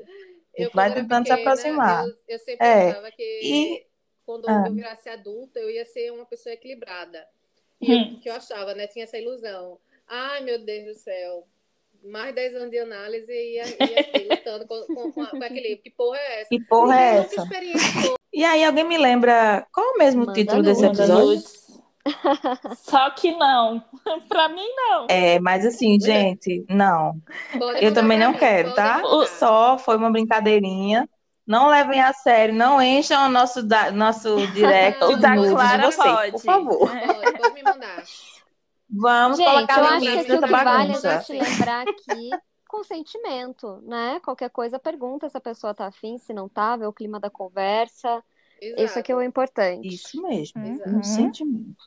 Eu, 0.57 0.69
vai 0.73 0.87
quando 0.89 0.91
era 0.97 1.01
tentando 1.01 1.27
se 1.27 1.29
pequena, 1.35 1.51
aproximar. 1.51 2.05
Eu, 2.05 2.13
eu 2.29 2.39
sempre 2.39 2.65
É, 2.65 2.89
achava 2.91 3.11
que 3.11 3.39
e- 3.43 3.85
quando 4.25 4.47
Ah. 4.49 4.63
eu 4.67 4.73
virasse 4.73 5.09
adulta, 5.09 5.59
eu 5.59 5.69
ia 5.69 5.85
ser 5.85 6.11
uma 6.11 6.25
pessoa 6.25 6.53
equilibrada. 6.53 7.27
E 7.81 7.91
eu, 7.91 7.97
Hum. 7.99 8.19
que 8.21 8.29
eu 8.29 8.33
achava, 8.35 8.73
né? 8.73 8.87
Tinha 8.87 9.03
essa 9.03 9.17
ilusão. 9.17 9.77
Ai, 10.07 10.41
meu 10.41 10.59
Deus 10.63 10.85
do 10.85 10.93
céu. 11.01 11.45
Mais 12.11 12.33
10 12.35 12.55
anos 12.55 12.69
de 12.71 12.77
análise 12.79 13.31
e 13.31 13.59
aqui, 13.59 14.27
lutando 14.29 14.67
com, 14.67 14.81
com, 14.93 15.11
com, 15.11 15.21
a- 15.23 15.27
com 15.27 15.43
equilíbrio. 15.43 15.81
Que 15.81 15.89
porra 15.91 16.17
é 16.17 16.41
essa? 16.41 16.49
Que 16.49 16.59
porra 16.65 16.99
é 17.01 17.17
essa? 17.17 17.47
E 18.33 18.43
aí, 18.43 18.63
alguém 18.63 18.83
me 18.83 18.97
lembra 18.97 19.65
qual 19.73 19.85
é 19.87 19.91
o 19.91 19.97
mesmo 19.97 20.21
Manda 20.21 20.33
título 20.33 20.61
desse 20.61 20.83
nudes. 20.83 20.99
Manda 20.99 21.13
episódio? 21.13 21.65
Só 22.77 23.09
que 23.11 23.31
não. 23.31 23.83
pra 24.29 24.47
mim, 24.49 24.67
não. 24.75 25.07
É, 25.09 25.39
mas 25.39 25.65
assim, 25.65 25.99
gente, 25.99 26.63
não. 26.69 27.15
Pode 27.57 27.83
Eu 27.83 27.93
também 27.93 28.19
não 28.19 28.33
quero, 28.33 28.73
tá? 28.75 28.99
mandar. 29.01 29.27
Só 29.27 29.77
foi 29.79 29.95
uma 29.97 30.11
brincadeirinha. 30.11 31.09
Não 31.47 31.67
levem 31.67 32.01
a 32.01 32.11
sério, 32.11 32.53
não 32.55 32.81
encham 32.81 33.27
o 33.27 33.29
nosso, 33.29 33.61
da- 33.63 33.91
nosso 33.91 34.35
direct 34.53 35.03
O 35.03 35.15
da 35.17 35.35
Clara 35.35 35.91
vocês, 35.91 36.13
pode. 36.13 36.31
por 36.31 36.41
favor. 36.41 36.89
Pode, 36.89 37.37
pode 37.37 37.53
me 37.53 37.63
mandar. 37.63 38.03
Vamos 38.89 39.37
Gente, 39.37 39.49
colocar 39.51 39.77
eu 39.79 39.85
acho 39.85 39.99
que 40.01 40.07
aqui 40.07 40.31
o 40.31 40.41
nessa 40.41 40.47
que 40.47 40.51
vale 40.63 40.91
é 40.93 40.95
a 40.95 41.19
gente 41.19 41.31
lembrar 41.33 41.87
aqui 41.87 42.29
consentimento, 42.67 43.81
né? 43.85 44.19
Qualquer 44.23 44.49
coisa, 44.49 44.77
pergunta 44.79 45.29
se 45.29 45.37
a 45.37 45.41
pessoa 45.41 45.73
tá 45.73 45.87
afim, 45.87 46.17
se 46.17 46.33
não 46.33 46.47
tá, 46.47 46.75
vê 46.75 46.85
o 46.85 46.93
clima 46.93 47.19
da 47.19 47.29
conversa. 47.29 48.23
Exato. 48.61 48.83
Isso 48.83 48.99
aqui 48.99 49.11
é 49.11 49.15
o 49.15 49.21
importante. 49.21 49.87
Isso 49.87 50.21
mesmo, 50.21 50.63
Exato. 50.65 50.89
Uhum. 50.89 50.95
consentimento. 50.95 51.83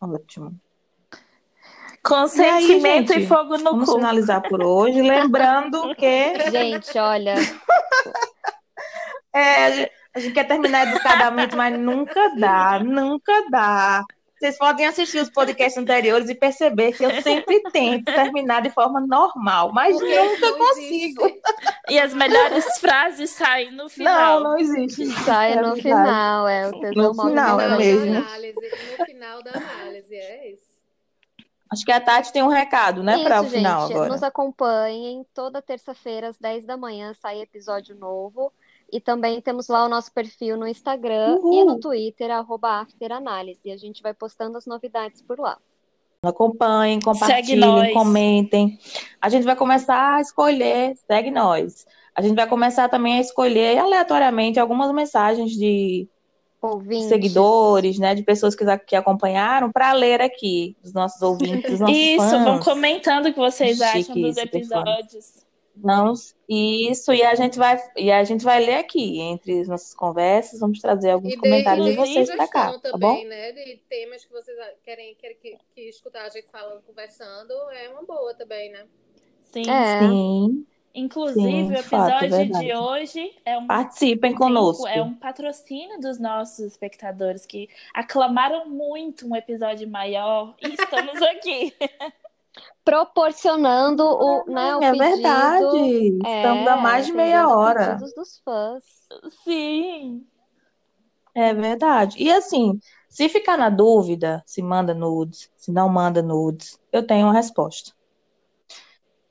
Ótimo. 0.00 0.60
Consentimento 2.02 3.12
E 3.12 3.16
aí, 3.16 3.22
e, 3.24 3.26
fogo 3.26 3.56
no 3.56 3.64
Vamos 3.64 3.88
cu. 3.88 3.96
finalizar 3.96 4.42
por 4.42 4.62
hoje, 4.62 5.00
lembrando 5.00 5.82
que 5.96 6.50
Gente, 6.50 6.98
olha, 6.98 7.34
é, 9.32 9.64
a 9.64 9.70
gente- 9.70 9.92
a 10.14 10.20
gente 10.20 10.32
quer 10.34 10.46
terminar 10.46 10.86
educadamente, 10.86 11.56
mas 11.56 11.78
nunca 11.78 12.28
dá, 12.36 12.78
nunca 12.78 13.32
dá. 13.50 14.04
Vocês 14.44 14.58
podem 14.58 14.84
assistir 14.84 15.20
os 15.20 15.30
podcasts 15.30 15.80
anteriores 15.82 16.28
e 16.28 16.34
perceber 16.34 16.92
que 16.92 17.02
eu 17.02 17.22
sempre 17.22 17.62
tento 17.72 18.04
terminar 18.04 18.60
de 18.60 18.68
forma 18.68 19.00
normal, 19.00 19.72
mas 19.72 19.96
Porque 19.96 20.14
nunca 20.22 20.50
não 20.50 20.58
consigo. 20.58 21.24
existe. 21.24 21.42
E 21.88 21.98
as 21.98 22.12
melhores 22.12 22.78
frases 22.78 23.30
saem 23.30 23.70
no 23.70 23.84
Não, 23.84 23.88
final. 23.88 24.40
não 24.42 24.58
existe. 24.58 25.06
sai 25.24 25.54
É 25.54 25.62
no 25.62 25.74
final, 25.76 26.46
é 26.46 26.68
o 26.68 26.72
No 26.72 27.14
final, 27.14 27.58
é 27.58 27.78
mesmo. 27.78 28.16
Análise, 28.18 28.70
no 28.98 29.06
final 29.06 29.42
da 29.42 29.52
análise, 29.52 30.14
é 30.14 30.52
isso. 30.52 30.74
Acho 31.72 31.82
que 31.82 31.92
a 31.92 31.98
Tati 31.98 32.30
tem 32.30 32.42
um 32.42 32.48
recado, 32.48 33.02
né, 33.02 33.24
para 33.24 33.40
o 33.40 33.44
final 33.48 33.88
gente, 33.88 33.92
agora. 33.94 34.12
nos 34.12 34.22
acompanhem. 34.22 35.24
Toda 35.32 35.62
terça-feira, 35.62 36.28
às 36.28 36.36
10 36.38 36.66
da 36.66 36.76
manhã, 36.76 37.14
sai 37.14 37.40
episódio 37.40 37.96
novo. 37.96 38.52
E 38.92 39.00
também 39.00 39.40
temos 39.40 39.68
lá 39.68 39.84
o 39.84 39.88
nosso 39.88 40.12
perfil 40.12 40.56
no 40.56 40.66
Instagram 40.66 41.36
Uhul. 41.36 41.54
e 41.54 41.64
no 41.64 41.80
Twitter, 41.80 42.30
arroba 42.30 42.80
afteranálise. 42.80 43.60
E 43.64 43.72
a 43.72 43.76
gente 43.76 44.02
vai 44.02 44.14
postando 44.14 44.56
as 44.56 44.66
novidades 44.66 45.20
por 45.22 45.38
lá. 45.38 45.58
Acompanhem, 46.22 47.00
compartilhem, 47.00 47.92
comentem. 47.92 48.78
A 49.20 49.28
gente 49.28 49.44
vai 49.44 49.56
começar 49.56 50.14
a 50.16 50.20
escolher, 50.20 50.96
segue 51.06 51.30
nós. 51.30 51.86
A 52.14 52.22
gente 52.22 52.34
vai 52.36 52.46
começar 52.46 52.88
também 52.88 53.18
a 53.18 53.20
escolher 53.20 53.78
aleatoriamente 53.78 54.58
algumas 54.60 54.92
mensagens 54.92 55.50
de 55.52 56.08
Ouvintes. 56.62 57.08
seguidores, 57.08 57.98
né, 57.98 58.14
de 58.14 58.22
pessoas 58.22 58.54
que, 58.54 58.64
que 58.86 58.96
acompanharam, 58.96 59.70
para 59.70 59.92
ler 59.92 60.22
aqui, 60.22 60.76
dos 60.82 60.94
nossos 60.94 61.20
ouvintes, 61.20 61.72
dos 61.72 61.80
nossos 61.80 61.96
Isso, 61.96 62.30
fãs. 62.30 62.44
vão 62.44 62.58
comentando 62.60 63.26
o 63.26 63.32
que 63.32 63.38
vocês 63.38 63.76
Chique 63.76 63.98
acham 63.98 64.14
dos 64.14 64.36
isso, 64.36 64.48
pessoal. 64.48 64.84
Não, 65.76 66.12
isso, 66.48 67.12
e 67.12 67.22
a 67.22 67.34
gente 67.34 67.58
vai 67.58 67.82
e 67.96 68.10
a 68.10 68.22
gente 68.22 68.44
vai 68.44 68.64
ler 68.64 68.76
aqui 68.76 69.20
entre 69.20 69.60
as 69.60 69.68
nossas 69.68 69.94
conversas, 69.94 70.60
vamos 70.60 70.80
trazer 70.80 71.10
alguns 71.10 71.32
E 71.32 71.36
comentários 71.36 71.86
de 71.86 71.96
vocês 71.96 72.30
para 72.30 72.46
cá, 72.46 72.66
sugestão 72.68 72.92
tá 72.92 72.98
bom? 72.98 73.14
também, 73.14 73.26
né? 73.26 73.52
De 73.52 73.76
temas 73.88 74.24
que 74.24 74.32
vocês 74.32 74.56
querem, 74.84 75.14
querem 75.16 75.36
que, 75.36 75.58
que 75.74 75.80
escutar 75.88 76.26
a 76.26 76.28
gente 76.28 76.46
falando, 76.50 76.82
conversando, 76.82 77.52
é 77.72 77.88
uma 77.88 78.04
boa 78.04 78.34
também, 78.34 78.70
né? 78.70 78.86
Sim. 79.42 79.68
É. 79.68 80.00
Sim. 80.00 80.66
Inclusive, 80.94 81.42
Sim, 81.42 81.72
o 81.74 81.82
fato, 81.82 82.24
é 82.24 82.26
episódio 82.28 82.30
verdade. 82.30 82.66
de 82.66 82.74
hoje 82.76 83.36
é 83.44 83.58
um 83.58 83.66
Participem 83.66 84.32
conosco. 84.32 84.86
É 84.86 85.02
um 85.02 85.12
patrocínio 85.12 85.98
dos 85.98 86.20
nossos 86.20 86.60
espectadores 86.60 87.44
que 87.44 87.68
aclamaram 87.92 88.68
muito 88.68 89.26
um 89.26 89.34
episódio 89.34 89.88
maior 89.88 90.54
e 90.62 90.68
estamos 90.68 91.20
aqui. 91.20 91.74
Proporcionando 92.84 94.04
o, 94.04 94.44
né, 94.46 94.76
o 94.76 94.82
é 94.82 94.92
pedido. 94.92 95.10
verdade. 95.16 96.18
Estamos 96.24 96.66
há 96.68 96.76
mais 96.76 97.06
de 97.06 97.12
meia 97.12 97.48
hora. 97.48 97.96
dos 97.96 98.40
fãs. 98.44 98.84
Sim. 99.42 100.26
É 101.34 101.52
verdade. 101.52 102.16
E 102.22 102.30
assim, 102.30 102.78
se 103.08 103.28
ficar 103.28 103.56
na 103.56 103.68
dúvida 103.68 104.42
se 104.46 104.62
manda 104.62 104.94
nudes, 104.94 105.50
se 105.56 105.72
não 105.72 105.88
manda 105.88 106.22
nudes, 106.22 106.78
eu 106.92 107.04
tenho 107.06 107.26
uma 107.26 107.32
resposta. 107.32 107.92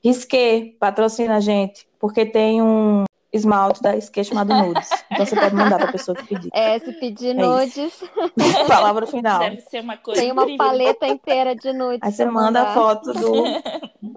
Risqué 0.03 0.75
patrocina 0.79 1.37
a 1.37 1.39
gente, 1.39 1.87
porque 1.97 2.25
tem 2.25 2.61
um 2.61 3.05
esmalte 3.31 3.81
da 3.81 3.91
Risqué 3.91 4.23
chamado 4.23 4.53
nudes. 4.53 4.89
Então 5.13 5.25
você 5.25 5.35
pode 5.35 5.55
mandar 5.55 5.77
para 5.77 5.89
a 5.89 5.91
pessoa 5.91 6.15
que 6.17 6.25
pedir. 6.27 6.49
É, 6.53 6.79
se 6.79 6.91
pedir 6.93 7.29
É 7.29 7.33
nudes, 7.33 8.03
Palavra 8.67 9.05
final. 9.07 9.39
Deve 9.39 9.61
ser 9.61 9.81
uma 9.81 9.97
coisa 9.97 10.21
tem 10.21 10.31
uma 10.31 10.43
incrível. 10.43 10.65
paleta 10.65 11.07
inteira 11.07 11.55
de 11.55 11.71
nudes. 11.73 11.99
Aí 12.01 12.11
você 12.11 12.23
pra 12.23 12.31
manda 12.31 12.61
a 12.61 12.73
foto 12.73 13.13
do, 13.13 13.33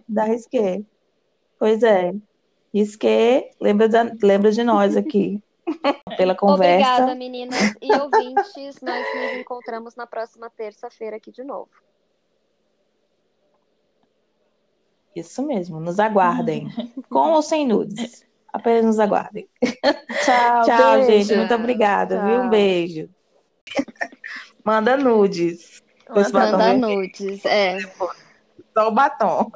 da 0.08 0.24
Risqué. 0.24 0.82
Pois 1.58 1.82
é. 1.82 2.12
Risqué, 2.74 3.50
lembra, 3.60 3.88
da- 3.88 4.12
lembra 4.22 4.50
de 4.52 4.62
nós 4.64 4.96
aqui. 4.96 5.40
Pela 6.16 6.34
conversa. 6.34 6.92
Obrigada, 6.92 7.14
meninas 7.14 7.74
e 7.82 7.92
ouvintes. 7.92 8.80
Nós 8.82 9.04
nos 9.14 9.40
encontramos 9.40 9.96
na 9.96 10.06
próxima 10.06 10.48
terça-feira 10.50 11.16
aqui 11.16 11.32
de 11.32 11.42
novo. 11.42 11.70
Isso 15.14 15.42
mesmo, 15.46 15.80
nos 15.80 15.98
aguardem. 15.98 16.68
Com 17.08 17.32
ou 17.32 17.42
sem 17.42 17.66
nudes. 17.66 18.24
Apenas 18.56 18.84
nos 18.86 18.98
aguardem. 18.98 19.46
Tchau, 20.24 20.64
Tchau, 20.64 20.92
beijo. 21.04 21.28
gente. 21.28 21.36
Muito 21.36 21.54
obrigada, 21.54 22.24
viu? 22.24 22.36
Um 22.36 22.40
Tchau. 22.40 22.48
beijo. 22.48 23.08
Manda 24.64 24.96
nudes. 24.96 25.82
Manda 26.32 26.72
nudes. 26.72 27.44
É. 27.44 27.78
Só 28.72 28.88
o 28.88 28.90
batom. 28.90 29.50